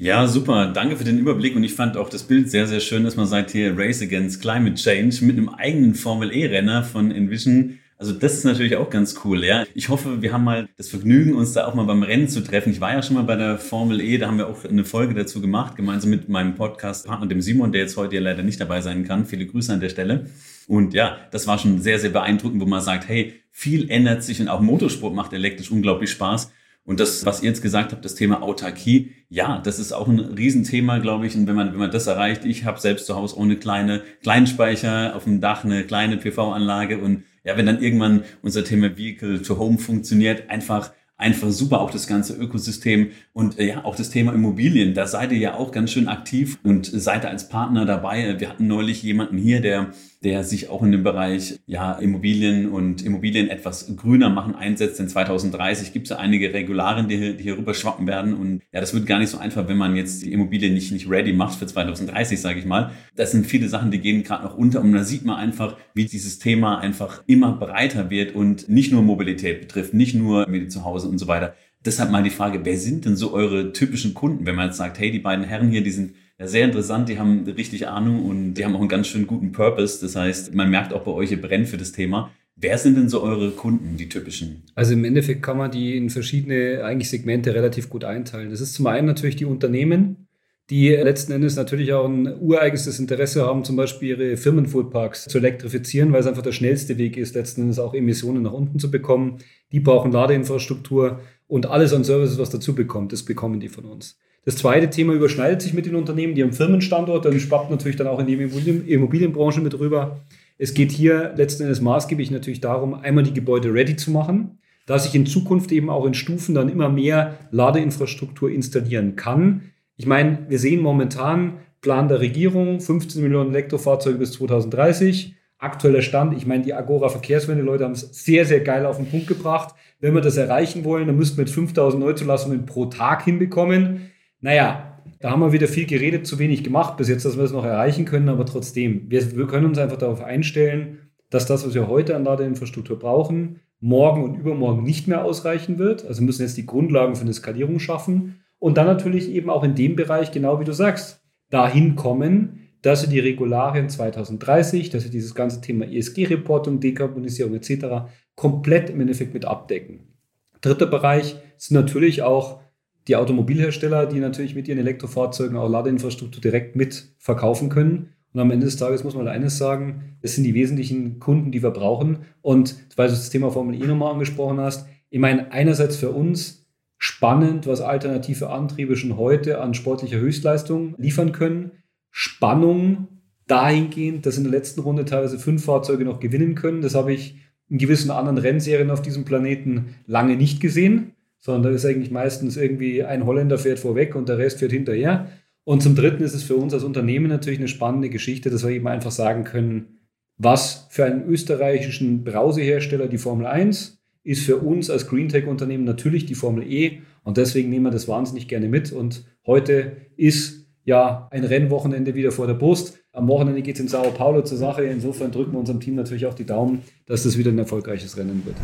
Ja, 0.00 0.28
super. 0.28 0.70
Danke 0.72 0.96
für 0.96 1.02
den 1.02 1.18
Überblick 1.18 1.56
und 1.56 1.64
ich 1.64 1.74
fand 1.74 1.96
auch 1.96 2.08
das 2.08 2.22
Bild 2.22 2.48
sehr, 2.48 2.68
sehr 2.68 2.78
schön, 2.78 3.02
dass 3.02 3.16
man 3.16 3.26
sagt 3.26 3.50
hier 3.50 3.76
Race 3.76 4.00
Against 4.00 4.40
Climate 4.40 4.76
Change 4.76 5.24
mit 5.24 5.36
einem 5.36 5.48
eigenen 5.48 5.96
Formel 5.96 6.32
E-Renner 6.32 6.84
von 6.84 7.10
Envision 7.10 7.80
also 7.98 8.12
das 8.12 8.34
ist 8.34 8.44
natürlich 8.44 8.76
auch 8.76 8.90
ganz 8.90 9.20
cool, 9.24 9.44
ja. 9.44 9.64
Ich 9.74 9.88
hoffe, 9.88 10.22
wir 10.22 10.32
haben 10.32 10.44
mal 10.44 10.68
das 10.76 10.88
Vergnügen, 10.88 11.34
uns 11.34 11.52
da 11.52 11.66
auch 11.66 11.74
mal 11.74 11.84
beim 11.84 12.04
Rennen 12.04 12.28
zu 12.28 12.42
treffen. 12.42 12.70
Ich 12.70 12.80
war 12.80 12.92
ja 12.92 13.02
schon 13.02 13.16
mal 13.16 13.24
bei 13.24 13.34
der 13.34 13.58
Formel 13.58 14.00
E, 14.00 14.18
da 14.18 14.28
haben 14.28 14.38
wir 14.38 14.46
auch 14.46 14.64
eine 14.64 14.84
Folge 14.84 15.14
dazu 15.14 15.40
gemacht, 15.40 15.74
gemeinsam 15.74 16.10
mit 16.10 16.28
meinem 16.28 16.54
Podcast-Partner, 16.54 17.26
dem 17.26 17.40
Simon, 17.40 17.72
der 17.72 17.80
jetzt 17.80 17.96
heute 17.96 18.14
ja 18.14 18.20
leider 18.20 18.44
nicht 18.44 18.60
dabei 18.60 18.82
sein 18.82 19.04
kann. 19.04 19.26
Viele 19.26 19.46
Grüße 19.46 19.72
an 19.72 19.80
der 19.80 19.88
Stelle. 19.88 20.26
Und 20.68 20.94
ja, 20.94 21.16
das 21.32 21.48
war 21.48 21.58
schon 21.58 21.80
sehr, 21.80 21.98
sehr 21.98 22.10
beeindruckend, 22.10 22.60
wo 22.62 22.66
man 22.66 22.82
sagt, 22.82 23.08
hey, 23.08 23.34
viel 23.50 23.90
ändert 23.90 24.22
sich 24.22 24.40
und 24.40 24.48
auch 24.48 24.60
Motorsport 24.60 25.12
macht 25.12 25.32
elektrisch 25.32 25.72
unglaublich 25.72 26.10
Spaß. 26.10 26.52
Und 26.84 27.00
das, 27.00 27.26
was 27.26 27.42
ihr 27.42 27.48
jetzt 27.48 27.62
gesagt 27.62 27.92
habt, 27.92 28.04
das 28.04 28.14
Thema 28.14 28.42
Autarkie, 28.42 29.12
ja, 29.28 29.58
das 29.58 29.78
ist 29.78 29.92
auch 29.92 30.06
ein 30.08 30.20
Riesenthema, 30.20 30.98
glaube 30.98 31.26
ich. 31.26 31.36
Und 31.36 31.46
wenn 31.46 31.56
man, 31.56 31.72
wenn 31.72 31.78
man 31.78 31.90
das 31.90 32.06
erreicht, 32.06 32.44
ich 32.44 32.64
habe 32.64 32.80
selbst 32.80 33.06
zu 33.06 33.16
Hause 33.16 33.36
ohne 33.36 33.56
kleine 33.56 34.02
Kleinspeicher 34.22 35.14
auf 35.16 35.24
dem 35.24 35.40
Dach 35.40 35.64
eine 35.64 35.84
kleine 35.84 36.16
PV-Anlage 36.16 36.98
und 36.98 37.24
ja, 37.48 37.56
wenn 37.56 37.64
dann 37.64 37.82
irgendwann 37.82 38.24
unser 38.42 38.62
Thema 38.62 38.98
Vehicle 38.98 39.40
to 39.40 39.56
Home 39.56 39.78
funktioniert, 39.78 40.50
einfach 40.50 40.92
einfach 41.18 41.50
super, 41.50 41.80
auch 41.80 41.90
das 41.90 42.06
ganze 42.06 42.34
Ökosystem 42.34 43.10
und 43.32 43.58
äh, 43.58 43.66
ja, 43.66 43.84
auch 43.84 43.96
das 43.96 44.10
Thema 44.10 44.32
Immobilien. 44.32 44.94
Da 44.94 45.06
seid 45.06 45.32
ihr 45.32 45.38
ja 45.38 45.54
auch 45.54 45.72
ganz 45.72 45.90
schön 45.90 46.08
aktiv 46.08 46.58
und 46.62 46.86
seid 46.86 47.26
als 47.26 47.48
Partner 47.48 47.84
dabei. 47.84 48.38
Wir 48.38 48.48
hatten 48.48 48.68
neulich 48.68 49.02
jemanden 49.02 49.36
hier, 49.36 49.60
der 49.60 49.90
der 50.24 50.42
sich 50.42 50.68
auch 50.68 50.82
in 50.82 50.90
dem 50.90 51.04
Bereich 51.04 51.60
ja, 51.66 51.92
Immobilien 51.92 52.68
und 52.68 53.04
Immobilien 53.04 53.48
etwas 53.48 53.94
grüner 53.96 54.30
machen 54.30 54.54
einsetzt. 54.56 54.98
Denn 54.98 55.08
2030 55.08 55.92
gibt 55.92 56.06
es 56.06 56.10
ja 56.10 56.16
einige 56.16 56.52
Regularien, 56.52 57.08
die 57.08 57.16
hier, 57.16 57.34
die 57.34 57.44
hier 57.44 57.56
rüber 57.56 57.72
schwappen 57.72 58.06
werden. 58.06 58.34
Und 58.34 58.62
ja, 58.72 58.80
das 58.80 58.94
wird 58.94 59.06
gar 59.06 59.20
nicht 59.20 59.30
so 59.30 59.38
einfach, 59.38 59.68
wenn 59.68 59.76
man 59.76 59.94
jetzt 59.94 60.22
die 60.22 60.32
Immobilien 60.32 60.74
nicht, 60.74 60.90
nicht 60.90 61.08
ready 61.08 61.32
macht 61.32 61.58
für 61.58 61.66
2030, 61.66 62.40
sage 62.40 62.58
ich 62.58 62.66
mal. 62.66 62.90
Das 63.14 63.30
sind 63.30 63.46
viele 63.46 63.68
Sachen, 63.68 63.92
die 63.92 64.00
gehen 64.00 64.24
gerade 64.24 64.44
noch 64.44 64.56
unter. 64.56 64.80
Und 64.80 64.92
da 64.92 65.04
sieht 65.04 65.24
man 65.24 65.36
einfach, 65.36 65.76
wie 65.94 66.06
dieses 66.06 66.40
Thema 66.40 66.78
einfach 66.78 67.22
immer 67.26 67.52
breiter 67.52 68.10
wird 68.10 68.34
und 68.34 68.68
nicht 68.68 68.90
nur 68.90 69.02
Mobilität 69.02 69.60
betrifft, 69.60 69.94
nicht 69.94 70.16
nur 70.16 70.48
mit 70.48 70.72
zu 70.72 70.84
Hause 70.84 71.07
und 71.08 71.18
so 71.18 71.26
weiter. 71.26 71.54
Deshalb 71.84 72.10
mal 72.10 72.22
die 72.22 72.30
Frage, 72.30 72.64
wer 72.64 72.76
sind 72.76 73.04
denn 73.04 73.16
so 73.16 73.32
eure 73.32 73.72
typischen 73.72 74.14
Kunden, 74.14 74.46
wenn 74.46 74.56
man 74.56 74.66
jetzt 74.66 74.78
sagt, 74.78 74.98
hey, 74.98 75.10
die 75.10 75.20
beiden 75.20 75.44
Herren 75.44 75.70
hier, 75.70 75.82
die 75.82 75.90
sind 75.90 76.14
ja, 76.38 76.46
sehr 76.46 76.64
interessant, 76.64 77.08
die 77.08 77.18
haben 77.18 77.44
richtig 77.44 77.88
Ahnung 77.88 78.24
und 78.24 78.54
die 78.54 78.64
haben 78.64 78.74
auch 78.76 78.80
einen 78.80 78.88
ganz 78.88 79.08
schön 79.08 79.26
guten 79.26 79.52
Purpose. 79.52 80.00
Das 80.00 80.16
heißt, 80.16 80.54
man 80.54 80.70
merkt 80.70 80.92
auch 80.92 81.02
bei 81.04 81.10
euch, 81.10 81.30
ihr 81.30 81.40
brennt 81.40 81.68
für 81.68 81.76
das 81.76 81.92
Thema. 81.92 82.30
Wer 82.54 82.78
sind 82.78 82.96
denn 82.96 83.08
so 83.08 83.22
eure 83.22 83.50
Kunden, 83.50 83.96
die 83.96 84.08
typischen? 84.08 84.64
Also 84.74 84.92
im 84.92 85.04
Endeffekt 85.04 85.42
kann 85.42 85.56
man 85.56 85.70
die 85.70 85.96
in 85.96 86.10
verschiedene 86.10 86.82
eigentlich 86.84 87.08
Segmente 87.08 87.54
relativ 87.54 87.88
gut 87.88 88.04
einteilen. 88.04 88.50
Das 88.50 88.60
ist 88.60 88.74
zum 88.74 88.88
einen 88.88 89.06
natürlich 89.06 89.36
die 89.36 89.44
Unternehmen, 89.44 90.27
die 90.70 90.90
letzten 90.90 91.32
Endes 91.32 91.56
natürlich 91.56 91.92
auch 91.94 92.06
ein 92.06 92.40
ureigenes 92.40 92.98
Interesse 92.98 93.46
haben, 93.46 93.64
zum 93.64 93.76
Beispiel 93.76 94.10
ihre 94.10 94.36
Firmenfoodparks 94.36 95.24
zu 95.24 95.38
elektrifizieren, 95.38 96.12
weil 96.12 96.20
es 96.20 96.26
einfach 96.26 96.42
der 96.42 96.52
schnellste 96.52 96.98
Weg 96.98 97.16
ist, 97.16 97.34
letzten 97.34 97.62
Endes 97.62 97.78
auch 97.78 97.94
Emissionen 97.94 98.42
nach 98.42 98.52
unten 98.52 98.78
zu 98.78 98.90
bekommen. 98.90 99.38
Die 99.72 99.80
brauchen 99.80 100.12
Ladeinfrastruktur 100.12 101.20
und 101.46 101.66
alles 101.66 101.94
an 101.94 102.04
Services, 102.04 102.38
was 102.38 102.50
dazu 102.50 102.74
bekommt, 102.74 103.12
das 103.12 103.24
bekommen 103.24 103.60
die 103.60 103.68
von 103.68 103.86
uns. 103.86 104.18
Das 104.44 104.56
zweite 104.56 104.90
Thema 104.90 105.14
überschneidet 105.14 105.62
sich 105.62 105.74
mit 105.74 105.86
den 105.86 105.94
Unternehmen, 105.94 106.34
die 106.34 106.42
haben 106.42 106.52
Firmenstandort, 106.52 107.24
dann 107.24 107.38
schwappt 107.40 107.70
natürlich 107.70 107.96
dann 107.96 108.06
auch 108.06 108.20
in 108.20 108.26
die 108.26 108.34
Immobilienbranche 108.34 109.60
mit 109.60 109.78
rüber. 109.78 110.20
Es 110.58 110.74
geht 110.74 110.92
hier 110.92 111.32
letzten 111.36 111.62
Endes 111.64 111.80
maßgeblich 111.80 112.30
natürlich 112.30 112.60
darum, 112.60 112.94
einmal 112.94 113.24
die 113.24 113.34
Gebäude 113.34 113.72
ready 113.72 113.96
zu 113.96 114.10
machen, 114.10 114.58
dass 114.86 115.06
ich 115.06 115.14
in 115.14 115.26
Zukunft 115.26 115.72
eben 115.72 115.90
auch 115.90 116.06
in 116.06 116.14
Stufen 116.14 116.54
dann 116.54 116.68
immer 116.68 116.88
mehr 116.88 117.38
Ladeinfrastruktur 117.50 118.50
installieren 118.50 119.16
kann. 119.16 119.72
Ich 119.98 120.06
meine, 120.06 120.46
wir 120.48 120.60
sehen 120.60 120.80
momentan, 120.80 121.54
Plan 121.80 122.06
der 122.06 122.20
Regierung, 122.20 122.80
15 122.80 123.20
Millionen 123.20 123.50
Elektrofahrzeuge 123.50 124.18
bis 124.18 124.32
2030. 124.32 125.34
Aktueller 125.58 126.02
Stand, 126.02 126.36
ich 126.36 126.46
meine, 126.46 126.62
die 126.62 126.72
Agora 126.72 127.08
Verkehrswende, 127.08 127.64
Leute 127.64 127.84
haben 127.84 127.92
es 127.92 128.24
sehr, 128.24 128.44
sehr 128.44 128.60
geil 128.60 128.86
auf 128.86 128.96
den 128.96 129.10
Punkt 129.10 129.26
gebracht. 129.26 129.74
Wenn 129.98 130.14
wir 130.14 130.20
das 130.20 130.36
erreichen 130.36 130.84
wollen, 130.84 131.08
dann 131.08 131.16
müssten 131.16 131.36
wir 131.36 131.42
mit 131.42 131.50
5000 131.50 132.00
Neuzulassungen 132.00 132.64
pro 132.64 132.86
Tag 132.86 133.24
hinbekommen. 133.24 134.12
Naja, 134.40 135.00
da 135.18 135.30
haben 135.30 135.40
wir 135.40 135.52
wieder 135.52 135.66
viel 135.66 135.86
geredet, 135.86 136.28
zu 136.28 136.38
wenig 136.38 136.62
gemacht 136.62 136.96
bis 136.96 137.08
jetzt, 137.08 137.24
dass 137.24 137.36
wir 137.36 137.42
es 137.42 137.52
noch 137.52 137.64
erreichen 137.64 138.04
können, 138.04 138.28
aber 138.28 138.46
trotzdem, 138.46 139.10
wir, 139.10 139.36
wir 139.36 139.48
können 139.48 139.66
uns 139.66 139.78
einfach 139.78 139.98
darauf 139.98 140.22
einstellen, 140.22 141.10
dass 141.28 141.46
das, 141.46 141.66
was 141.66 141.74
wir 141.74 141.88
heute 141.88 142.14
an 142.14 142.22
Ladeinfrastruktur 142.22 143.00
brauchen, 143.00 143.58
morgen 143.80 144.22
und 144.22 144.36
übermorgen 144.36 144.84
nicht 144.84 145.08
mehr 145.08 145.24
ausreichen 145.24 145.78
wird. 145.78 146.06
Also 146.06 146.22
müssen 146.22 146.42
jetzt 146.42 146.56
die 146.56 146.66
Grundlagen 146.66 147.16
für 147.16 147.22
eine 147.22 147.34
Skalierung 147.34 147.80
schaffen 147.80 148.36
und 148.58 148.76
dann 148.76 148.86
natürlich 148.86 149.30
eben 149.30 149.50
auch 149.50 149.64
in 149.64 149.74
dem 149.74 149.96
Bereich, 149.96 150.32
genau 150.32 150.60
wie 150.60 150.64
du 150.64 150.72
sagst, 150.72 151.22
dahin 151.50 151.96
kommen, 151.96 152.68
dass 152.82 153.00
sie 153.00 153.08
die 153.08 153.20
Regularien 153.20 153.88
2030, 153.88 154.90
dass 154.90 155.02
sie 155.02 155.10
dieses 155.10 155.34
ganze 155.34 155.60
Thema 155.60 155.86
ESG-Reportung, 155.86 156.80
Dekarbonisierung 156.80 157.54
etc. 157.54 158.10
komplett 158.36 158.90
im 158.90 159.00
Endeffekt 159.00 159.34
mit 159.34 159.44
abdecken. 159.44 160.14
Dritter 160.60 160.86
Bereich 160.86 161.36
sind 161.56 161.74
natürlich 161.74 162.22
auch 162.22 162.60
die 163.08 163.16
Automobilhersteller, 163.16 164.06
die 164.06 164.20
natürlich 164.20 164.54
mit 164.54 164.68
ihren 164.68 164.78
Elektrofahrzeugen 164.78 165.56
auch 165.56 165.68
Ladeinfrastruktur 165.68 166.42
direkt 166.42 166.76
mit 166.76 167.14
verkaufen 167.18 167.68
können. 167.68 168.10
Und 168.34 168.40
am 168.40 168.50
Ende 168.50 168.66
des 168.66 168.76
Tages 168.76 169.02
muss 169.02 169.14
man 169.14 169.26
eines 169.26 169.56
sagen, 169.56 170.16
es 170.20 170.34
sind 170.34 170.44
die 170.44 170.54
wesentlichen 170.54 171.18
Kunden, 171.18 171.50
die 171.50 171.62
wir 171.62 171.70
brauchen. 171.70 172.18
Und 172.42 172.76
weil 172.96 173.08
du 173.08 173.14
das 173.14 173.30
Thema 173.30 173.50
Formel 173.50 173.80
E 173.82 173.86
nochmal 173.86 174.12
angesprochen 174.12 174.60
hast, 174.60 174.86
ich 175.08 175.18
meine, 175.18 175.50
einerseits 175.52 175.96
für 175.96 176.10
uns 176.10 176.67
spannend, 176.98 177.66
was 177.66 177.80
alternative 177.80 178.50
Antriebe 178.50 178.96
schon 178.96 179.16
heute 179.16 179.60
an 179.60 179.74
sportlicher 179.74 180.18
Höchstleistung 180.18 180.94
liefern 180.98 181.32
können. 181.32 181.70
Spannung 182.10 183.08
dahingehend, 183.46 184.26
dass 184.26 184.36
in 184.36 184.44
der 184.44 184.52
letzten 184.52 184.80
Runde 184.80 185.04
teilweise 185.04 185.38
fünf 185.38 185.64
Fahrzeuge 185.64 186.04
noch 186.04 186.20
gewinnen 186.20 186.54
können. 186.54 186.82
Das 186.82 186.94
habe 186.94 187.12
ich 187.12 187.36
in 187.70 187.78
gewissen 187.78 188.10
anderen 188.10 188.38
Rennserien 188.38 188.90
auf 188.90 189.02
diesem 189.02 189.24
Planeten 189.24 189.94
lange 190.06 190.36
nicht 190.36 190.60
gesehen, 190.60 191.12
sondern 191.38 191.62
da 191.64 191.70
ist 191.70 191.86
eigentlich 191.86 192.10
meistens 192.10 192.56
irgendwie 192.56 193.04
ein 193.04 193.24
Holländer 193.24 193.58
fährt 193.58 193.78
vorweg 193.78 194.14
und 194.14 194.28
der 194.28 194.38
Rest 194.38 194.58
fährt 194.58 194.72
hinterher. 194.72 195.28
Und 195.64 195.82
zum 195.82 195.94
Dritten 195.94 196.22
ist 196.22 196.34
es 196.34 196.42
für 196.42 196.56
uns 196.56 196.74
als 196.74 196.82
Unternehmen 196.82 197.28
natürlich 197.28 197.58
eine 197.58 197.68
spannende 197.68 198.10
Geschichte, 198.10 198.50
dass 198.50 198.64
wir 198.64 198.70
eben 198.70 198.88
einfach 198.88 199.10
sagen 199.10 199.44
können, 199.44 199.98
was 200.38 200.86
für 200.90 201.04
einen 201.04 201.26
österreichischen 201.28 202.24
Brausehersteller 202.24 203.06
die 203.06 203.18
Formel 203.18 203.46
1 203.46 203.97
ist 204.24 204.44
für 204.44 204.58
uns 204.58 204.90
als 204.90 205.06
Greentech-Unternehmen 205.06 205.84
natürlich 205.84 206.26
die 206.26 206.34
Formel 206.34 206.70
E 206.70 207.00
und 207.22 207.36
deswegen 207.36 207.70
nehmen 207.70 207.84
wir 207.84 207.90
das 207.90 208.08
wahnsinnig 208.08 208.48
gerne 208.48 208.68
mit. 208.68 208.92
Und 208.92 209.24
heute 209.46 209.96
ist 210.16 210.66
ja 210.84 211.28
ein 211.30 211.44
Rennwochenende 211.44 212.14
wieder 212.14 212.32
vor 212.32 212.46
der 212.46 212.54
Brust. 212.54 212.98
Am 213.12 213.28
Wochenende 213.28 213.62
geht 213.62 213.74
es 213.74 213.80
in 213.80 213.88
Sao 213.88 214.10
Paulo 214.10 214.42
zur 214.42 214.58
Sache. 214.58 214.84
Insofern 214.84 215.30
drücken 215.30 215.52
wir 215.52 215.58
unserem 215.58 215.80
Team 215.80 215.94
natürlich 215.94 216.26
auch 216.26 216.34
die 216.34 216.46
Daumen, 216.46 216.82
dass 217.06 217.24
das 217.24 217.36
wieder 217.36 217.50
ein 217.50 217.58
erfolgreiches 217.58 218.16
Rennen 218.16 218.42
wird. 218.44 218.56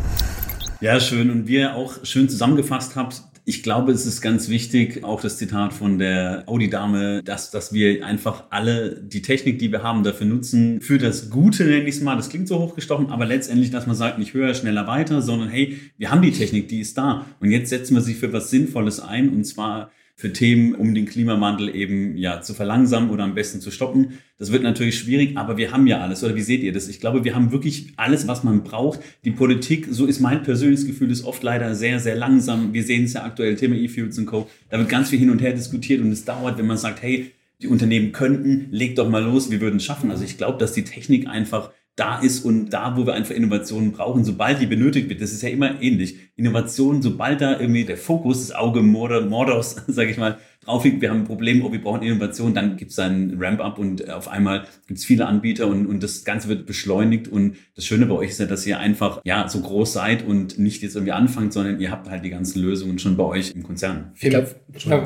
Ja, 0.81 0.99
schön. 0.99 1.29
Und 1.29 1.47
wie 1.47 1.57
ihr 1.57 1.75
auch 1.75 2.03
schön 2.03 2.27
zusammengefasst 2.27 2.95
habt, 2.95 3.21
ich 3.47 3.61
glaube, 3.61 3.91
es 3.91 4.07
ist 4.07 4.21
ganz 4.21 4.49
wichtig, 4.49 5.03
auch 5.03 5.21
das 5.21 5.37
Zitat 5.37 5.71
von 5.71 5.99
der 5.99 6.43
Audi-Dame, 6.47 7.21
dass, 7.23 7.51
dass 7.51 7.71
wir 7.71 8.03
einfach 8.03 8.45
alle 8.49 8.99
die 8.99 9.21
Technik, 9.21 9.59
die 9.59 9.71
wir 9.71 9.83
haben, 9.83 10.03
dafür 10.03 10.25
nutzen, 10.25 10.81
für 10.81 10.97
das 10.97 11.29
Gute, 11.29 11.63
nenne 11.65 11.83
ich 11.83 11.97
es 11.97 12.01
mal. 12.01 12.15
Das 12.15 12.29
klingt 12.29 12.47
so 12.47 12.57
hochgestochen, 12.57 13.11
aber 13.11 13.27
letztendlich, 13.27 13.69
dass 13.69 13.85
man 13.85 13.95
sagt, 13.95 14.17
nicht 14.17 14.33
höher, 14.33 14.55
schneller, 14.55 14.87
weiter, 14.87 15.21
sondern 15.21 15.49
hey, 15.49 15.79
wir 15.97 16.09
haben 16.09 16.23
die 16.23 16.31
Technik, 16.31 16.69
die 16.69 16.79
ist 16.79 16.97
da. 16.97 17.27
Und 17.39 17.51
jetzt 17.51 17.69
setzen 17.69 17.93
wir 17.93 18.01
sie 18.01 18.15
für 18.15 18.33
was 18.33 18.49
Sinnvolles 18.49 18.99
ein 18.99 19.29
und 19.29 19.43
zwar 19.45 19.91
für 20.17 20.31
Themen, 20.31 20.75
um 20.75 20.95
den 20.95 21.05
Klimawandel 21.05 21.75
eben 21.75 22.15
ja 22.15 22.39
zu 22.41 22.53
verlangsamen 22.53 23.09
oder 23.09 23.25
am 23.25 23.35
besten 23.35 23.59
zu 23.59 23.69
stoppen. 23.69 24.13
Das 24.37 24.51
wird 24.51 24.63
natürlich 24.63 24.97
schwierig, 24.97 25.37
aber 25.37 25.57
wir 25.57 25.71
haben 25.71 25.87
ja 25.87 25.99
alles. 25.99 26.23
Oder 26.23 26.35
wie 26.35 26.41
seht 26.41 26.63
ihr 26.63 26.71
das? 26.71 26.87
Ich 26.87 27.01
glaube, 27.01 27.25
wir 27.25 27.35
haben 27.35 27.51
wirklich 27.51 27.93
alles, 27.97 28.25
was 28.25 28.43
man 28.43 28.63
braucht. 28.63 29.01
Die 29.25 29.31
Politik, 29.31 29.87
so 29.89 30.05
ist 30.05 30.21
mein 30.21 30.43
persönliches 30.43 30.87
Gefühl, 30.87 31.11
ist 31.11 31.25
oft 31.25 31.43
leider 31.43 31.75
sehr, 31.75 31.99
sehr 31.99 32.15
langsam. 32.15 32.73
Wir 32.73 32.83
sehen 32.83 33.03
es 33.03 33.13
ja 33.13 33.25
aktuell, 33.25 33.55
Thema 33.57 33.75
E-Fuels 33.75 34.17
und 34.17 34.25
Co. 34.25 34.49
Da 34.69 34.77
wird 34.77 34.87
ganz 34.87 35.09
viel 35.09 35.19
hin 35.19 35.29
und 35.29 35.41
her 35.41 35.51
diskutiert 35.51 36.01
und 36.01 36.11
es 36.11 36.23
dauert, 36.23 36.57
wenn 36.57 36.67
man 36.67 36.77
sagt, 36.77 37.01
hey, 37.01 37.31
die 37.61 37.67
Unternehmen 37.67 38.13
könnten, 38.13 38.67
legt 38.71 38.97
doch 38.97 39.09
mal 39.09 39.23
los, 39.23 39.51
wir 39.51 39.59
würden 39.59 39.77
es 39.77 39.85
schaffen. 39.85 40.11
Also 40.11 40.23
ich 40.23 40.37
glaube, 40.37 40.57
dass 40.59 40.73
die 40.73 40.83
Technik 40.83 41.27
einfach 41.27 41.71
da 41.95 42.19
ist 42.19 42.43
und 42.43 42.71
da, 42.71 42.97
wo 42.97 43.05
wir 43.05 43.13
einfach 43.13 43.33
Innovationen 43.33 43.93
brauchen, 43.93 44.25
sobald 44.25 44.59
die 44.59 44.65
benötigt 44.65 45.07
wird, 45.07 45.21
das 45.21 45.31
ist 45.31 45.43
ja 45.43 45.49
immer 45.49 45.81
ähnlich. 45.81 46.17
Innovation, 46.35 47.01
sobald 47.01 47.39
da 47.39 47.57
irgendwie 47.57 47.85
der 47.85 47.95
Fokus, 47.95 48.47
das 48.47 48.55
Auge 48.55 48.81
Mordors, 48.81 49.83
sage 49.87 50.09
ich 50.09 50.17
mal, 50.17 50.37
drauf 50.65 50.83
liegt, 50.83 51.01
wir 51.01 51.09
haben 51.09 51.19
ein 51.21 51.25
Problem, 51.25 51.63
oh, 51.63 51.71
wir 51.71 51.81
brauchen 51.81 52.01
Innovation, 52.01 52.53
dann 52.53 52.75
gibt 52.75 52.91
es 52.91 52.99
einen 52.99 53.41
Ramp-up 53.41 53.77
und 53.77 54.09
auf 54.09 54.27
einmal 54.27 54.65
gibt 54.87 54.99
es 54.99 55.05
viele 55.05 55.25
Anbieter 55.25 55.67
und, 55.67 55.85
und 55.85 56.03
das 56.03 56.25
Ganze 56.25 56.49
wird 56.49 56.65
beschleunigt 56.65 57.29
und 57.29 57.55
das 57.75 57.85
Schöne 57.85 58.07
bei 58.07 58.15
euch 58.15 58.31
ist 58.31 58.39
ja, 58.39 58.45
dass 58.45 58.65
ihr 58.65 58.79
einfach 58.79 59.21
ja 59.23 59.47
so 59.47 59.61
groß 59.61 59.93
seid 59.93 60.25
und 60.25 60.59
nicht 60.59 60.81
jetzt 60.81 60.95
irgendwie 60.95 61.13
anfangt, 61.13 61.53
sondern 61.53 61.79
ihr 61.79 61.91
habt 61.91 62.09
halt 62.09 62.25
die 62.25 62.29
ganzen 62.29 62.61
Lösungen 62.61 62.99
schon 62.99 63.15
bei 63.15 63.23
euch 63.23 63.51
im 63.51 63.63
Konzern. 63.63 64.11
Ich 64.19 64.29
glaube, 64.29 64.55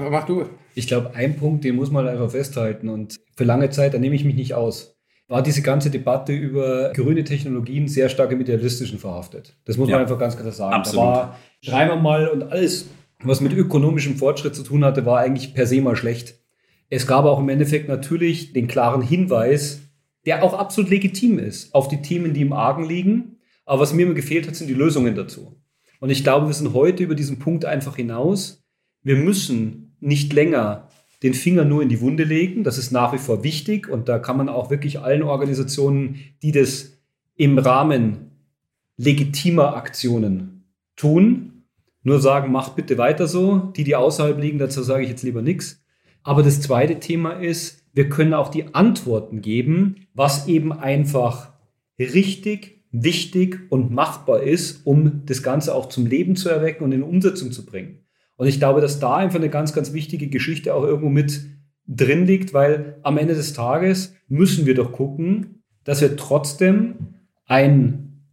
mach 0.10 0.25
du. 0.25 0.46
Ich 0.74 0.88
glaube, 0.88 1.13
ein 1.13 1.36
Punkt, 1.36 1.65
den 1.65 1.75
muss 1.75 1.91
man 1.91 2.08
einfach 2.08 2.31
festhalten 2.31 2.89
und 2.89 3.17
für 3.36 3.43
lange 3.43 3.69
Zeit, 3.69 3.93
da 3.93 4.00
nehme 4.00 4.15
ich 4.15 4.24
mich 4.24 4.36
nicht 4.36 4.53
aus 4.53 4.99
war 5.29 5.43
diese 5.43 5.62
ganze 5.62 5.91
Debatte 5.91 6.33
über 6.33 6.91
grüne 6.93 7.24
Technologien 7.24 7.88
sehr 7.88 8.09
stark 8.09 8.31
im 8.31 8.41
Idealistischen 8.41 8.98
verhaftet. 8.98 9.55
Das 9.63 9.77
muss 9.77 9.88
ja, 9.88 9.95
man 9.95 10.01
einfach 10.01 10.19
ganz 10.19 10.36
klar 10.36 10.51
sagen. 10.51 10.74
Absolut. 10.74 11.05
Da 11.05 11.09
war 11.09 11.39
Schreiber 11.62 11.95
mal 11.95 12.27
und 12.27 12.43
alles, 12.43 12.89
was 13.24 13.39
mit 13.39 13.53
ökonomischem 13.53 14.17
Fortschritt 14.17 14.55
zu 14.55 14.63
tun 14.63 14.83
hatte, 14.83 15.05
war 15.05 15.19
eigentlich 15.19 15.53
per 15.53 15.67
se 15.67 15.81
mal 15.81 15.95
schlecht. 15.95 16.36
Es 16.89 17.05
gab 17.05 17.25
auch 17.25 17.39
im 17.39 17.48
Endeffekt 17.48 17.88
natürlich 17.88 18.53
den 18.53 18.67
klaren 18.67 19.03
Hinweis, 19.03 19.81
der 20.25 20.43
auch 20.43 20.55
absolut 20.55 20.89
legitim 20.89 21.38
ist, 21.38 21.75
auf 21.75 21.88
die 21.88 22.01
Themen, 22.01 22.33
die 22.33 22.41
im 22.41 22.53
Argen 22.53 22.83
liegen. 22.83 23.38
Aber 23.65 23.81
was 23.81 23.93
mir 23.93 24.07
immer 24.07 24.15
gefehlt 24.15 24.48
hat, 24.48 24.55
sind 24.55 24.67
die 24.67 24.74
Lösungen 24.74 25.13
dazu. 25.13 25.62
Und 26.00 26.09
ich 26.09 26.24
glaube, 26.24 26.48
wir 26.48 26.53
sind 26.53 26.74
heute 26.74 27.03
über 27.03 27.13
diesen 27.13 27.38
Punkt 27.38 27.65
einfach 27.65 27.98
hinaus. 27.98 28.63
Wir 29.03 29.15
müssen 29.15 29.95
nicht 30.00 30.33
länger 30.33 30.88
den 31.24 31.34
Finger 31.34 31.66
nur 31.66 31.82
in 31.82 31.90
die 31.90 32.02
Wunde 32.02 32.24
legen. 32.24 32.64
Das 32.64 32.78
ist 32.78 32.92
nach 32.92 33.14
wie 33.14 33.18
vor 33.18 33.44
wichtig 33.44 33.90
und 33.90 34.08
da 34.08 34.20
kann 34.20 34.38
man 34.38 34.50
auch 34.50 34.70
wirklich 34.70 35.00
allen 35.00 35.24
Organisationen, 35.24 36.20
die 36.42 36.52
das 36.52 36.98
im 37.36 37.58
Rahmen 37.58 38.32
legitimer 38.98 39.76
Aktionen 39.76 40.66
tun, 40.96 41.64
nur 42.04 42.20
sagen, 42.20 42.52
macht 42.52 42.76
bitte 42.76 42.98
weiter 42.98 43.28
so. 43.28 43.72
Die, 43.76 43.84
die 43.84 43.96
außerhalb 43.96 44.40
liegen, 44.40 44.60
dazu 44.60 44.84
sage 44.84 45.04
ich 45.04 45.10
jetzt 45.10 45.24
lieber 45.24 45.42
nichts. 45.42 45.84
Aber 46.24 46.44
das 46.44 46.62
zweite 46.62 47.00
Thema 47.00 47.34
ist, 47.34 47.84
wir 47.94 48.10
können 48.10 48.34
auch 48.34 48.50
die 48.50 48.74
Antworten 48.74 49.42
geben, 49.42 50.08
was 50.14 50.48
eben 50.48 50.72
einfach 50.72 51.54
richtig, 51.98 52.84
wichtig 52.92 53.60
und 53.70 53.92
machbar 53.92 54.44
ist, 54.44 54.86
um 54.86 55.26
das 55.26 55.44
Ganze 55.44 55.74
auch 55.76 55.88
zum 55.90 56.06
Leben 56.06 56.36
zu 56.36 56.50
erwecken 56.50 56.84
und 56.84 56.92
in 56.92 57.04
Umsetzung 57.04 57.52
zu 57.52 57.66
bringen. 57.66 57.99
Und 58.39 58.48
ich 58.48 58.58
glaube, 58.58 58.79
dass 58.79 59.01
da 59.01 59.17
einfach 59.17 59.38
eine 59.38 59.50
ganz, 59.50 59.74
ganz 59.74 59.91
wichtige 59.91 60.27
Geschichte 60.27 60.74
auch 60.74 60.86
irgendwo 60.86 61.10
mit 61.10 61.41
drin 61.88 62.25
liegt, 62.25 62.53
weil 62.53 62.98
am 63.03 63.17
Ende 63.17 63.36
des 63.36 63.51
Tages 63.51 64.15
müssen 64.29 64.65
wir 64.65 64.75
doch 64.75 64.93
gucken, 64.93 65.62
dass 65.84 66.00
wir 66.00 66.15
trotzdem 66.15 67.15
einen 67.48 68.29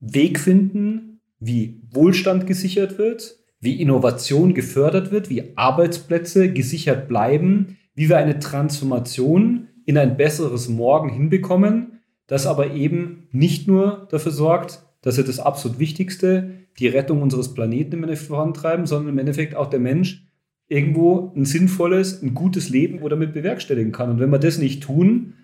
Weg 0.00 0.40
finden, 0.40 1.20
wie 1.38 1.80
Wohlstand 1.92 2.48
gesichert 2.48 2.98
wird, 2.98 3.36
wie 3.60 3.80
Innovation 3.80 4.52
gefördert 4.52 5.12
wird, 5.12 5.30
wie 5.30 5.56
Arbeitsplätze 5.56 6.52
gesichert 6.52 7.06
bleiben, 7.06 7.76
wie 7.94 8.08
wir 8.08 8.16
eine 8.16 8.40
Transformation 8.40 9.68
in 9.84 9.96
ein 9.96 10.16
besseres 10.16 10.68
Morgen 10.68 11.08
hinbekommen, 11.08 12.00
das 12.26 12.48
aber 12.48 12.72
eben 12.72 13.28
nicht 13.30 13.68
nur 13.68 14.08
dafür 14.10 14.32
sorgt, 14.32 14.82
dass 15.02 15.18
wir 15.18 15.24
das 15.24 15.38
absolut 15.38 15.78
Wichtigste, 15.78 16.65
die 16.78 16.88
Rettung 16.88 17.22
unseres 17.22 17.54
Planeten 17.54 17.94
im 17.94 18.02
Endeffekt 18.04 18.28
vorantreiben, 18.28 18.86
sondern 18.86 19.14
im 19.14 19.18
Endeffekt 19.18 19.54
auch 19.54 19.70
der 19.70 19.80
Mensch 19.80 20.26
irgendwo 20.68 21.32
ein 21.36 21.44
sinnvolles, 21.44 22.22
ein 22.22 22.34
gutes 22.34 22.68
Leben 22.68 23.00
oder 23.00 23.16
damit 23.16 23.34
bewerkstelligen 23.34 23.92
kann. 23.92 24.10
Und 24.10 24.20
wenn 24.20 24.30
wir 24.30 24.38
das 24.38 24.58
nicht 24.58 24.82
tun, 24.82 25.34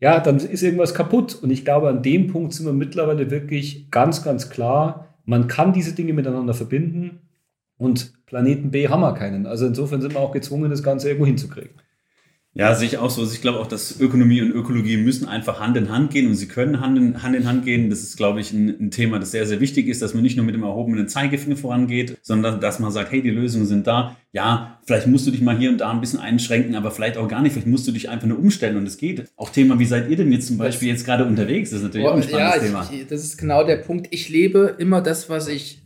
ja, 0.00 0.20
dann 0.20 0.36
ist 0.36 0.62
irgendwas 0.62 0.94
kaputt. 0.94 1.38
Und 1.42 1.50
ich 1.50 1.64
glaube, 1.64 1.88
an 1.88 2.02
dem 2.02 2.28
Punkt 2.28 2.54
sind 2.54 2.66
wir 2.66 2.72
mittlerweile 2.72 3.30
wirklich 3.30 3.90
ganz, 3.90 4.22
ganz 4.22 4.48
klar. 4.48 5.08
Man 5.24 5.48
kann 5.48 5.72
diese 5.72 5.94
Dinge 5.94 6.12
miteinander 6.12 6.54
verbinden 6.54 7.20
und 7.76 8.12
Planeten 8.26 8.70
B 8.70 8.88
haben 8.88 9.00
wir 9.00 9.14
keinen. 9.14 9.46
Also 9.46 9.66
insofern 9.66 10.00
sind 10.00 10.14
wir 10.14 10.20
auch 10.20 10.32
gezwungen, 10.32 10.70
das 10.70 10.82
Ganze 10.82 11.08
irgendwo 11.08 11.26
hinzukriegen. 11.26 11.72
Ja, 12.52 12.74
sehe 12.74 12.88
ich 12.88 12.98
auch 12.98 13.10
so. 13.10 13.20
Also 13.20 13.32
ich 13.32 13.42
glaube 13.42 13.60
auch, 13.60 13.68
dass 13.68 14.00
Ökonomie 14.00 14.42
und 14.42 14.50
Ökologie 14.50 14.96
müssen 14.96 15.28
einfach 15.28 15.60
Hand 15.60 15.76
in 15.76 15.88
Hand 15.88 16.10
gehen 16.10 16.26
und 16.26 16.34
sie 16.34 16.48
können 16.48 16.80
Hand 16.80 16.98
in 16.98 17.22
Hand, 17.22 17.36
in 17.36 17.46
Hand 17.46 17.64
gehen. 17.64 17.90
Das 17.90 18.00
ist, 18.00 18.16
glaube 18.16 18.40
ich, 18.40 18.52
ein, 18.52 18.68
ein, 18.68 18.90
Thema, 18.90 19.20
das 19.20 19.30
sehr, 19.30 19.46
sehr 19.46 19.60
wichtig 19.60 19.86
ist, 19.86 20.02
dass 20.02 20.14
man 20.14 20.24
nicht 20.24 20.36
nur 20.36 20.44
mit 20.44 20.56
dem 20.56 20.64
erhobenen 20.64 21.06
Zeigefinger 21.06 21.56
vorangeht, 21.56 22.18
sondern 22.22 22.60
dass 22.60 22.80
man 22.80 22.90
sagt, 22.90 23.12
hey, 23.12 23.22
die 23.22 23.30
Lösungen 23.30 23.66
sind 23.66 23.86
da. 23.86 24.16
Ja, 24.32 24.80
vielleicht 24.84 25.06
musst 25.06 25.28
du 25.28 25.30
dich 25.30 25.42
mal 25.42 25.56
hier 25.56 25.70
und 25.70 25.78
da 25.78 25.92
ein 25.92 26.00
bisschen 26.00 26.18
einschränken, 26.18 26.74
aber 26.74 26.90
vielleicht 26.90 27.18
auch 27.18 27.28
gar 27.28 27.40
nicht. 27.40 27.52
Vielleicht 27.52 27.68
musst 27.68 27.86
du 27.86 27.92
dich 27.92 28.08
einfach 28.08 28.26
nur 28.26 28.38
umstellen 28.38 28.76
und 28.76 28.86
es 28.86 28.98
geht. 28.98 29.28
Auch 29.36 29.50
Thema, 29.50 29.78
wie 29.78 29.86
seid 29.86 30.10
ihr 30.10 30.16
denn 30.16 30.32
jetzt 30.32 30.48
zum 30.48 30.58
Beispiel 30.58 30.88
jetzt 30.88 31.04
gerade 31.04 31.24
unterwegs? 31.26 31.70
Das 31.70 31.78
ist 31.78 31.84
natürlich 31.84 32.06
oh, 32.08 32.10
auch 32.10 32.16
ein 32.16 32.22
spannendes 32.24 32.56
ja, 32.56 32.62
Thema. 32.62 32.90
Ich, 32.92 33.06
das 33.06 33.22
ist 33.22 33.38
genau 33.38 33.64
der 33.64 33.76
Punkt. 33.76 34.08
Ich 34.10 34.28
lebe 34.28 34.74
immer 34.76 35.00
das, 35.00 35.28
was 35.28 35.46
ich 35.46 35.82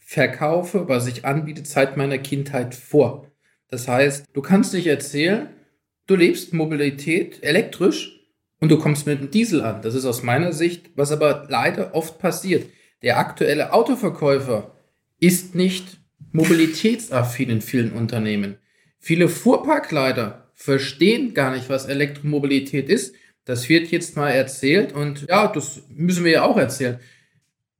verkaufe, 0.00 0.88
was 0.88 1.06
ich 1.06 1.24
anbiete, 1.24 1.62
seit 1.64 1.96
meiner 1.96 2.18
Kindheit 2.18 2.74
vor. 2.74 3.28
Das 3.68 3.86
heißt, 3.86 4.24
du 4.32 4.42
kannst 4.42 4.74
nicht 4.74 4.88
erzählen, 4.88 5.46
du 6.10 6.16
lebst 6.16 6.52
Mobilität 6.52 7.38
elektrisch 7.42 8.20
und 8.58 8.70
du 8.70 8.78
kommst 8.78 9.06
mit 9.06 9.18
einem 9.18 9.30
Diesel 9.30 9.62
an. 9.62 9.80
Das 9.80 9.94
ist 9.94 10.04
aus 10.04 10.24
meiner 10.24 10.52
Sicht, 10.52 10.90
was 10.96 11.12
aber 11.12 11.46
leider 11.48 11.94
oft 11.94 12.18
passiert. 12.18 12.68
Der 13.02 13.18
aktuelle 13.18 13.72
Autoverkäufer 13.72 14.74
ist 15.20 15.54
nicht 15.54 16.00
mobilitätsaffin 16.32 17.48
in 17.48 17.60
vielen 17.60 17.92
Unternehmen. 17.92 18.56
Viele 18.98 19.28
Fuhrparkleiter 19.28 20.50
verstehen 20.52 21.32
gar 21.32 21.54
nicht, 21.54 21.68
was 21.70 21.86
Elektromobilität 21.86 22.88
ist. 22.88 23.14
Das 23.44 23.68
wird 23.68 23.90
jetzt 23.90 24.16
mal 24.16 24.30
erzählt 24.30 24.92
und 24.92 25.26
ja, 25.28 25.46
das 25.46 25.82
müssen 25.88 26.24
wir 26.24 26.32
ja 26.32 26.42
auch 26.42 26.58
erzählen. 26.58 26.98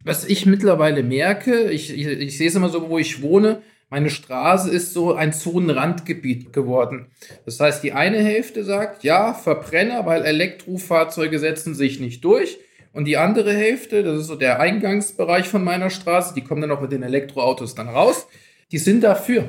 Was 0.03 0.25
ich 0.25 0.47
mittlerweile 0.47 1.03
merke, 1.03 1.71
ich, 1.71 1.93
ich, 1.93 2.07
ich 2.07 2.39
sehe 2.39 2.49
es 2.49 2.55
immer 2.55 2.71
so, 2.71 2.89
wo 2.89 2.99
ich 2.99 3.21
wohne, 3.21 3.61
meine 3.91 4.09
Straße 4.09 4.71
ist 4.71 4.95
so 4.95 5.15
ein 5.15 5.33
Zonenrandgebiet 5.33 6.53
geworden. 6.53 7.07
Das 7.45 7.59
heißt, 7.59 7.83
die 7.83 7.93
eine 7.93 8.19
Hälfte 8.19 8.63
sagt, 8.63 9.03
ja, 9.03 9.35
Verbrenner, 9.35 10.07
weil 10.07 10.23
Elektrofahrzeuge 10.23 11.41
setzen 11.41 11.75
sich 11.75 11.99
nicht 11.99 12.25
durch. 12.25 12.59
Und 12.93 13.05
die 13.05 13.17
andere 13.17 13.53
Hälfte, 13.53 14.03
das 14.05 14.21
ist 14.21 14.27
so 14.29 14.37
der 14.37 14.61
Eingangsbereich 14.61 15.49
von 15.49 15.65
meiner 15.65 15.91
Straße, 15.91 16.35
die 16.35 16.43
kommen 16.43 16.61
dann 16.61 16.71
auch 16.71 16.81
mit 16.81 16.93
den 16.93 17.03
Elektroautos 17.03 17.75
dann 17.75 17.89
raus, 17.89 18.27
die 18.71 18.79
sind 18.79 19.03
dafür. 19.03 19.49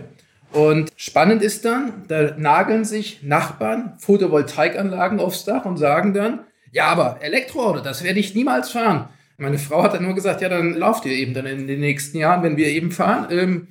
Und 0.51 0.91
spannend 0.95 1.43
ist 1.43 1.63
dann, 1.63 2.03
da 2.07 2.35
nageln 2.37 2.83
sich 2.83 3.23
Nachbarn 3.23 3.93
Photovoltaikanlagen 3.99 5.19
aufs 5.19 5.45
Dach 5.45 5.65
und 5.65 5.77
sagen 5.77 6.13
dann, 6.13 6.41
ja, 6.71 6.87
aber 6.87 7.19
Elektroauto, 7.21 7.79
das 7.79 8.03
werde 8.03 8.19
ich 8.19 8.35
niemals 8.35 8.71
fahren. 8.71 9.07
Meine 9.37 9.57
Frau 9.57 9.83
hat 9.83 9.93
dann 9.93 10.03
nur 10.03 10.13
gesagt, 10.13 10.41
ja, 10.41 10.49
dann 10.49 10.73
lauft 10.73 11.05
ihr 11.05 11.13
eben 11.13 11.33
dann 11.33 11.45
in 11.45 11.67
den 11.67 11.79
nächsten 11.79 12.17
Jahren, 12.17 12.43
wenn 12.43 12.57
wir 12.57 12.67
eben 12.67 12.91
fahren. 12.91 13.27
Ähm, 13.31 13.67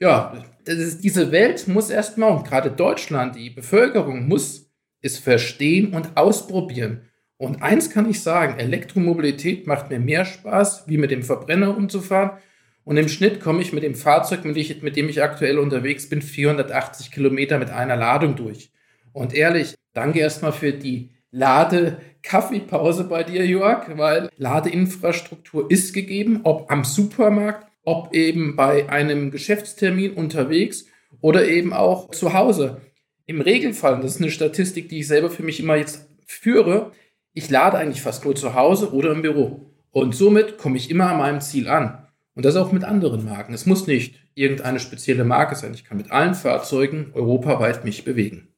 ja, 0.00 0.32
ist, 0.64 1.04
diese 1.04 1.30
Welt 1.30 1.68
muss 1.68 1.90
erstmal, 1.90 2.32
und 2.32 2.46
gerade 2.46 2.70
Deutschland, 2.70 3.36
die 3.36 3.50
Bevölkerung 3.50 4.26
muss 4.26 4.70
es 5.02 5.18
verstehen 5.18 5.92
und 5.92 6.16
ausprobieren. 6.16 7.02
Und 7.36 7.62
eins 7.62 7.90
kann 7.90 8.08
ich 8.08 8.22
sagen, 8.22 8.58
Elektromobilität 8.58 9.66
macht 9.66 9.90
mir 9.90 9.98
mehr 9.98 10.24
Spaß, 10.24 10.84
wie 10.88 10.98
mit 10.98 11.10
dem 11.10 11.22
Verbrenner 11.22 11.76
umzufahren. 11.76 12.38
Und 12.84 12.96
im 12.96 13.08
Schnitt 13.08 13.40
komme 13.40 13.62
ich 13.62 13.72
mit 13.72 13.82
dem 13.82 13.94
Fahrzeug, 13.94 14.44
mit, 14.44 14.56
ich, 14.56 14.82
mit 14.82 14.96
dem 14.96 15.08
ich 15.08 15.22
aktuell 15.22 15.58
unterwegs 15.58 16.08
bin, 16.08 16.22
480 16.22 17.10
Kilometer 17.10 17.58
mit 17.58 17.70
einer 17.70 17.96
Ladung 17.96 18.36
durch. 18.36 18.70
Und 19.12 19.34
ehrlich, 19.34 19.74
danke 19.92 20.18
erstmal 20.18 20.52
für 20.52 20.72
die 20.72 21.10
Lade-Kaffeepause 21.30 23.04
bei 23.04 23.22
dir, 23.22 23.46
Jörg, 23.46 23.96
weil 23.96 24.28
Ladeinfrastruktur 24.36 25.70
ist 25.70 25.94
gegeben, 25.94 26.40
ob 26.42 26.70
am 26.70 26.84
Supermarkt, 26.84 27.69
ob 27.84 28.14
eben 28.14 28.56
bei 28.56 28.88
einem 28.88 29.30
Geschäftstermin 29.30 30.12
unterwegs 30.12 30.86
oder 31.20 31.48
eben 31.48 31.72
auch 31.72 32.10
zu 32.10 32.32
Hause. 32.34 32.80
Im 33.26 33.40
Regelfall, 33.40 34.00
das 34.00 34.16
ist 34.16 34.20
eine 34.20 34.30
Statistik, 34.30 34.88
die 34.88 35.00
ich 35.00 35.08
selber 35.08 35.30
für 35.30 35.42
mich 35.42 35.60
immer 35.60 35.76
jetzt 35.76 36.08
führe, 36.26 36.92
ich 37.32 37.48
lade 37.48 37.78
eigentlich 37.78 38.02
fast 38.02 38.24
nur 38.24 38.34
zu 38.34 38.54
Hause 38.54 38.92
oder 38.92 39.12
im 39.12 39.22
Büro. 39.22 39.70
Und 39.92 40.14
somit 40.14 40.58
komme 40.58 40.76
ich 40.76 40.90
immer 40.90 41.10
an 41.10 41.18
meinem 41.18 41.40
Ziel 41.40 41.68
an. 41.68 42.06
Und 42.34 42.44
das 42.44 42.56
auch 42.56 42.72
mit 42.72 42.84
anderen 42.84 43.24
Marken. 43.24 43.54
Es 43.54 43.66
muss 43.66 43.86
nicht 43.86 44.16
irgendeine 44.34 44.80
spezielle 44.80 45.24
Marke 45.24 45.56
sein. 45.56 45.74
Ich 45.74 45.84
kann 45.84 45.96
mit 45.96 46.10
allen 46.10 46.34
Fahrzeugen 46.34 47.10
europaweit 47.14 47.84
mich 47.84 48.04
bewegen. 48.04 48.48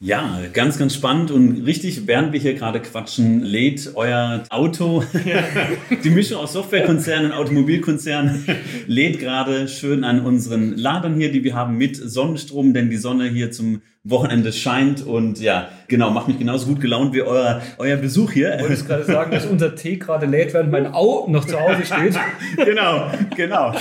Ja, 0.00 0.42
ganz, 0.52 0.78
ganz 0.78 0.94
spannend 0.94 1.32
und 1.32 1.66
richtig, 1.66 2.06
während 2.06 2.32
wir 2.32 2.38
hier 2.38 2.54
gerade 2.54 2.80
quatschen, 2.80 3.42
lädt 3.42 3.96
euer 3.96 4.44
Auto, 4.48 5.02
die 6.04 6.10
Mischung 6.10 6.38
aus 6.38 6.52
Softwarekonzern 6.52 7.24
und 7.24 7.32
Automobilkonzern, 7.32 8.44
lädt 8.86 9.18
gerade 9.18 9.66
schön 9.66 10.04
an 10.04 10.24
unseren 10.24 10.76
Ladern 10.76 11.16
hier, 11.16 11.32
die 11.32 11.42
wir 11.42 11.54
haben 11.54 11.78
mit 11.78 11.96
Sonnenstrom, 11.96 12.74
denn 12.74 12.90
die 12.90 12.96
Sonne 12.96 13.28
hier 13.28 13.50
zum 13.50 13.82
Wochenende 14.04 14.52
scheint 14.52 15.04
und 15.04 15.40
ja, 15.40 15.68
genau, 15.88 16.10
macht 16.10 16.28
mich 16.28 16.38
genauso 16.38 16.66
gut 16.66 16.80
gelaunt 16.80 17.12
wie 17.14 17.22
euer, 17.22 17.60
euer 17.78 17.96
Besuch 17.96 18.32
hier. 18.32 18.56
Ich 18.56 18.62
wollte 18.68 18.84
gerade 18.84 19.04
sagen, 19.04 19.30
dass 19.32 19.44
unser 19.44 19.74
Tee 19.74 19.96
gerade 19.96 20.24
lädt, 20.24 20.54
während 20.54 20.70
mein 20.70 20.94
Au 20.94 21.26
noch 21.28 21.44
zu 21.44 21.58
Hause 21.60 21.84
steht. 21.84 22.16
genau, 22.64 23.10
genau. 23.36 23.74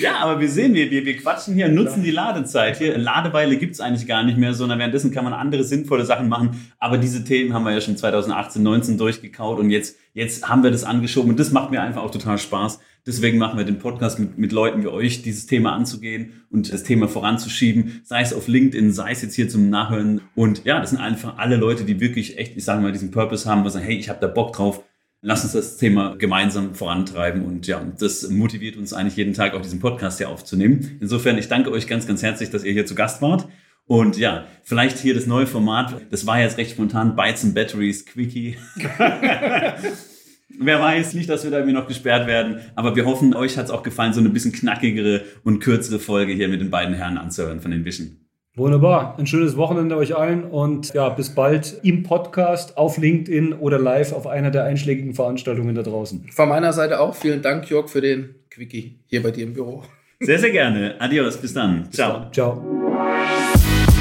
Ja, 0.00 0.18
aber 0.20 0.38
wir 0.38 0.48
sehen, 0.48 0.74
wir, 0.74 0.90
wir, 0.90 1.04
wir 1.04 1.16
quatschen 1.16 1.54
hier, 1.54 1.68
nutzen 1.68 2.02
die 2.02 2.10
Ladezeit. 2.10 2.76
Hier, 2.76 2.96
Ladeweile 2.98 3.56
gibt 3.56 3.74
es 3.74 3.80
eigentlich 3.80 4.06
gar 4.06 4.22
nicht 4.22 4.38
mehr, 4.38 4.54
sondern 4.54 4.78
währenddessen 4.78 5.12
kann 5.12 5.24
man 5.24 5.32
andere 5.32 5.64
sinnvolle 5.64 6.04
Sachen 6.04 6.28
machen. 6.28 6.70
Aber 6.78 6.98
diese 6.98 7.24
Themen 7.24 7.54
haben 7.54 7.64
wir 7.64 7.72
ja 7.72 7.80
schon 7.80 7.96
2018, 7.96 8.62
19 8.62 8.98
durchgekaut 8.98 9.58
und 9.58 9.70
jetzt, 9.70 9.96
jetzt 10.12 10.48
haben 10.48 10.62
wir 10.62 10.70
das 10.70 10.84
angeschoben 10.84 11.30
und 11.30 11.40
das 11.40 11.52
macht 11.52 11.70
mir 11.70 11.80
einfach 11.80 12.02
auch 12.02 12.10
total 12.10 12.38
Spaß 12.38 12.80
Deswegen 13.08 13.38
machen 13.38 13.56
wir 13.56 13.64
den 13.64 13.78
Podcast 13.78 14.18
mit, 14.18 14.36
mit 14.36 14.52
Leuten 14.52 14.82
wie 14.82 14.88
euch, 14.88 15.22
dieses 15.22 15.46
Thema 15.46 15.72
anzugehen 15.72 16.44
und 16.50 16.70
das 16.70 16.82
Thema 16.82 17.08
voranzuschieben, 17.08 18.02
sei 18.04 18.20
es 18.20 18.34
auf 18.34 18.48
LinkedIn, 18.48 18.92
sei 18.92 19.12
es 19.12 19.22
jetzt 19.22 19.34
hier 19.34 19.48
zum 19.48 19.70
Nachhören. 19.70 20.20
Und 20.34 20.66
ja, 20.66 20.78
das 20.78 20.90
sind 20.90 20.98
einfach 20.98 21.38
alle 21.38 21.56
Leute, 21.56 21.84
die 21.84 22.00
wirklich 22.00 22.36
echt, 22.36 22.54
ich 22.54 22.66
sage 22.66 22.82
mal, 22.82 22.92
diesen 22.92 23.10
Purpose 23.10 23.48
haben, 23.48 23.64
wo 23.64 23.70
sagen, 23.70 23.86
hey, 23.86 23.96
ich 23.96 24.10
habe 24.10 24.20
da 24.20 24.26
Bock 24.26 24.52
drauf, 24.52 24.84
lass 25.22 25.42
uns 25.42 25.54
das 25.54 25.78
Thema 25.78 26.16
gemeinsam 26.16 26.74
vorantreiben. 26.74 27.46
Und 27.46 27.66
ja, 27.66 27.82
das 27.98 28.28
motiviert 28.28 28.76
uns 28.76 28.92
eigentlich 28.92 29.16
jeden 29.16 29.32
Tag 29.32 29.54
auch 29.54 29.62
diesen 29.62 29.80
Podcast 29.80 30.18
hier 30.18 30.28
aufzunehmen. 30.28 30.98
Insofern, 31.00 31.38
ich 31.38 31.48
danke 31.48 31.70
euch 31.70 31.86
ganz, 31.86 32.06
ganz 32.06 32.22
herzlich, 32.22 32.50
dass 32.50 32.62
ihr 32.62 32.74
hier 32.74 32.84
zu 32.84 32.94
Gast 32.94 33.22
wart. 33.22 33.48
Und 33.86 34.18
ja, 34.18 34.46
vielleicht 34.64 34.98
hier 34.98 35.14
das 35.14 35.26
neue 35.26 35.46
Format, 35.46 35.98
das 36.10 36.26
war 36.26 36.42
jetzt 36.42 36.58
recht 36.58 36.72
spontan, 36.72 37.16
Bytes 37.16 37.42
and 37.42 37.54
Batteries, 37.54 38.04
Quickie. 38.04 38.58
Wer 40.60 40.80
weiß, 40.80 41.14
nicht, 41.14 41.28
dass 41.28 41.44
wir 41.44 41.50
da 41.50 41.58
irgendwie 41.58 41.76
noch 41.76 41.86
gesperrt 41.86 42.26
werden. 42.26 42.58
Aber 42.74 42.96
wir 42.96 43.04
hoffen, 43.04 43.34
euch 43.34 43.56
hat 43.56 43.66
es 43.66 43.70
auch 43.70 43.82
gefallen, 43.82 44.12
so 44.12 44.20
eine 44.20 44.28
bisschen 44.28 44.52
knackigere 44.52 45.22
und 45.44 45.60
kürzere 45.60 45.98
Folge 45.98 46.32
hier 46.32 46.48
mit 46.48 46.60
den 46.60 46.70
beiden 46.70 46.94
Herren 46.94 47.16
anzuhören 47.16 47.60
von 47.60 47.70
den 47.70 47.84
Wischen. 47.84 48.24
Wunderbar. 48.56 49.16
Ein 49.18 49.26
schönes 49.26 49.56
Wochenende 49.56 49.96
euch 49.96 50.16
allen 50.16 50.42
und 50.42 50.92
ja, 50.92 51.08
bis 51.10 51.30
bald 51.30 51.78
im 51.84 52.02
Podcast, 52.02 52.76
auf 52.76 52.98
LinkedIn 52.98 53.52
oder 53.52 53.78
live 53.78 54.12
auf 54.12 54.26
einer 54.26 54.50
der 54.50 54.64
einschlägigen 54.64 55.14
Veranstaltungen 55.14 55.76
da 55.76 55.82
draußen. 55.82 56.26
Von 56.32 56.48
meiner 56.48 56.72
Seite 56.72 56.98
auch 56.98 57.14
vielen 57.14 57.40
Dank, 57.40 57.70
Jörg, 57.70 57.88
für 57.88 58.00
den 58.00 58.34
Quickie 58.50 58.98
hier 59.06 59.22
bei 59.22 59.30
dir 59.30 59.44
im 59.44 59.52
Büro. 59.52 59.84
Sehr, 60.18 60.40
sehr 60.40 60.50
gerne. 60.50 60.96
Adios, 60.98 61.36
bis 61.36 61.54
dann. 61.54 61.84
Bis 61.84 61.92
Ciao. 61.92 62.18
Dann. 62.18 62.32
Ciao. 62.32 62.77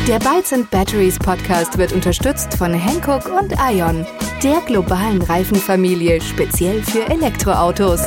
Der 0.08 0.20
Bytes 0.20 0.54
and 0.54 0.72
Batteries 0.72 1.20
Podcast 1.20 1.78
wird 1.78 1.92
unterstützt 1.92 2.54
von 2.54 2.74
Hankook 2.74 3.26
und 3.26 3.54
Ion, 3.70 4.08
der 4.42 4.62
globalen 4.62 5.22
Reifenfamilie 5.22 6.22
speziell 6.22 6.82
für 6.82 7.10
Elektroautos. 7.10 8.04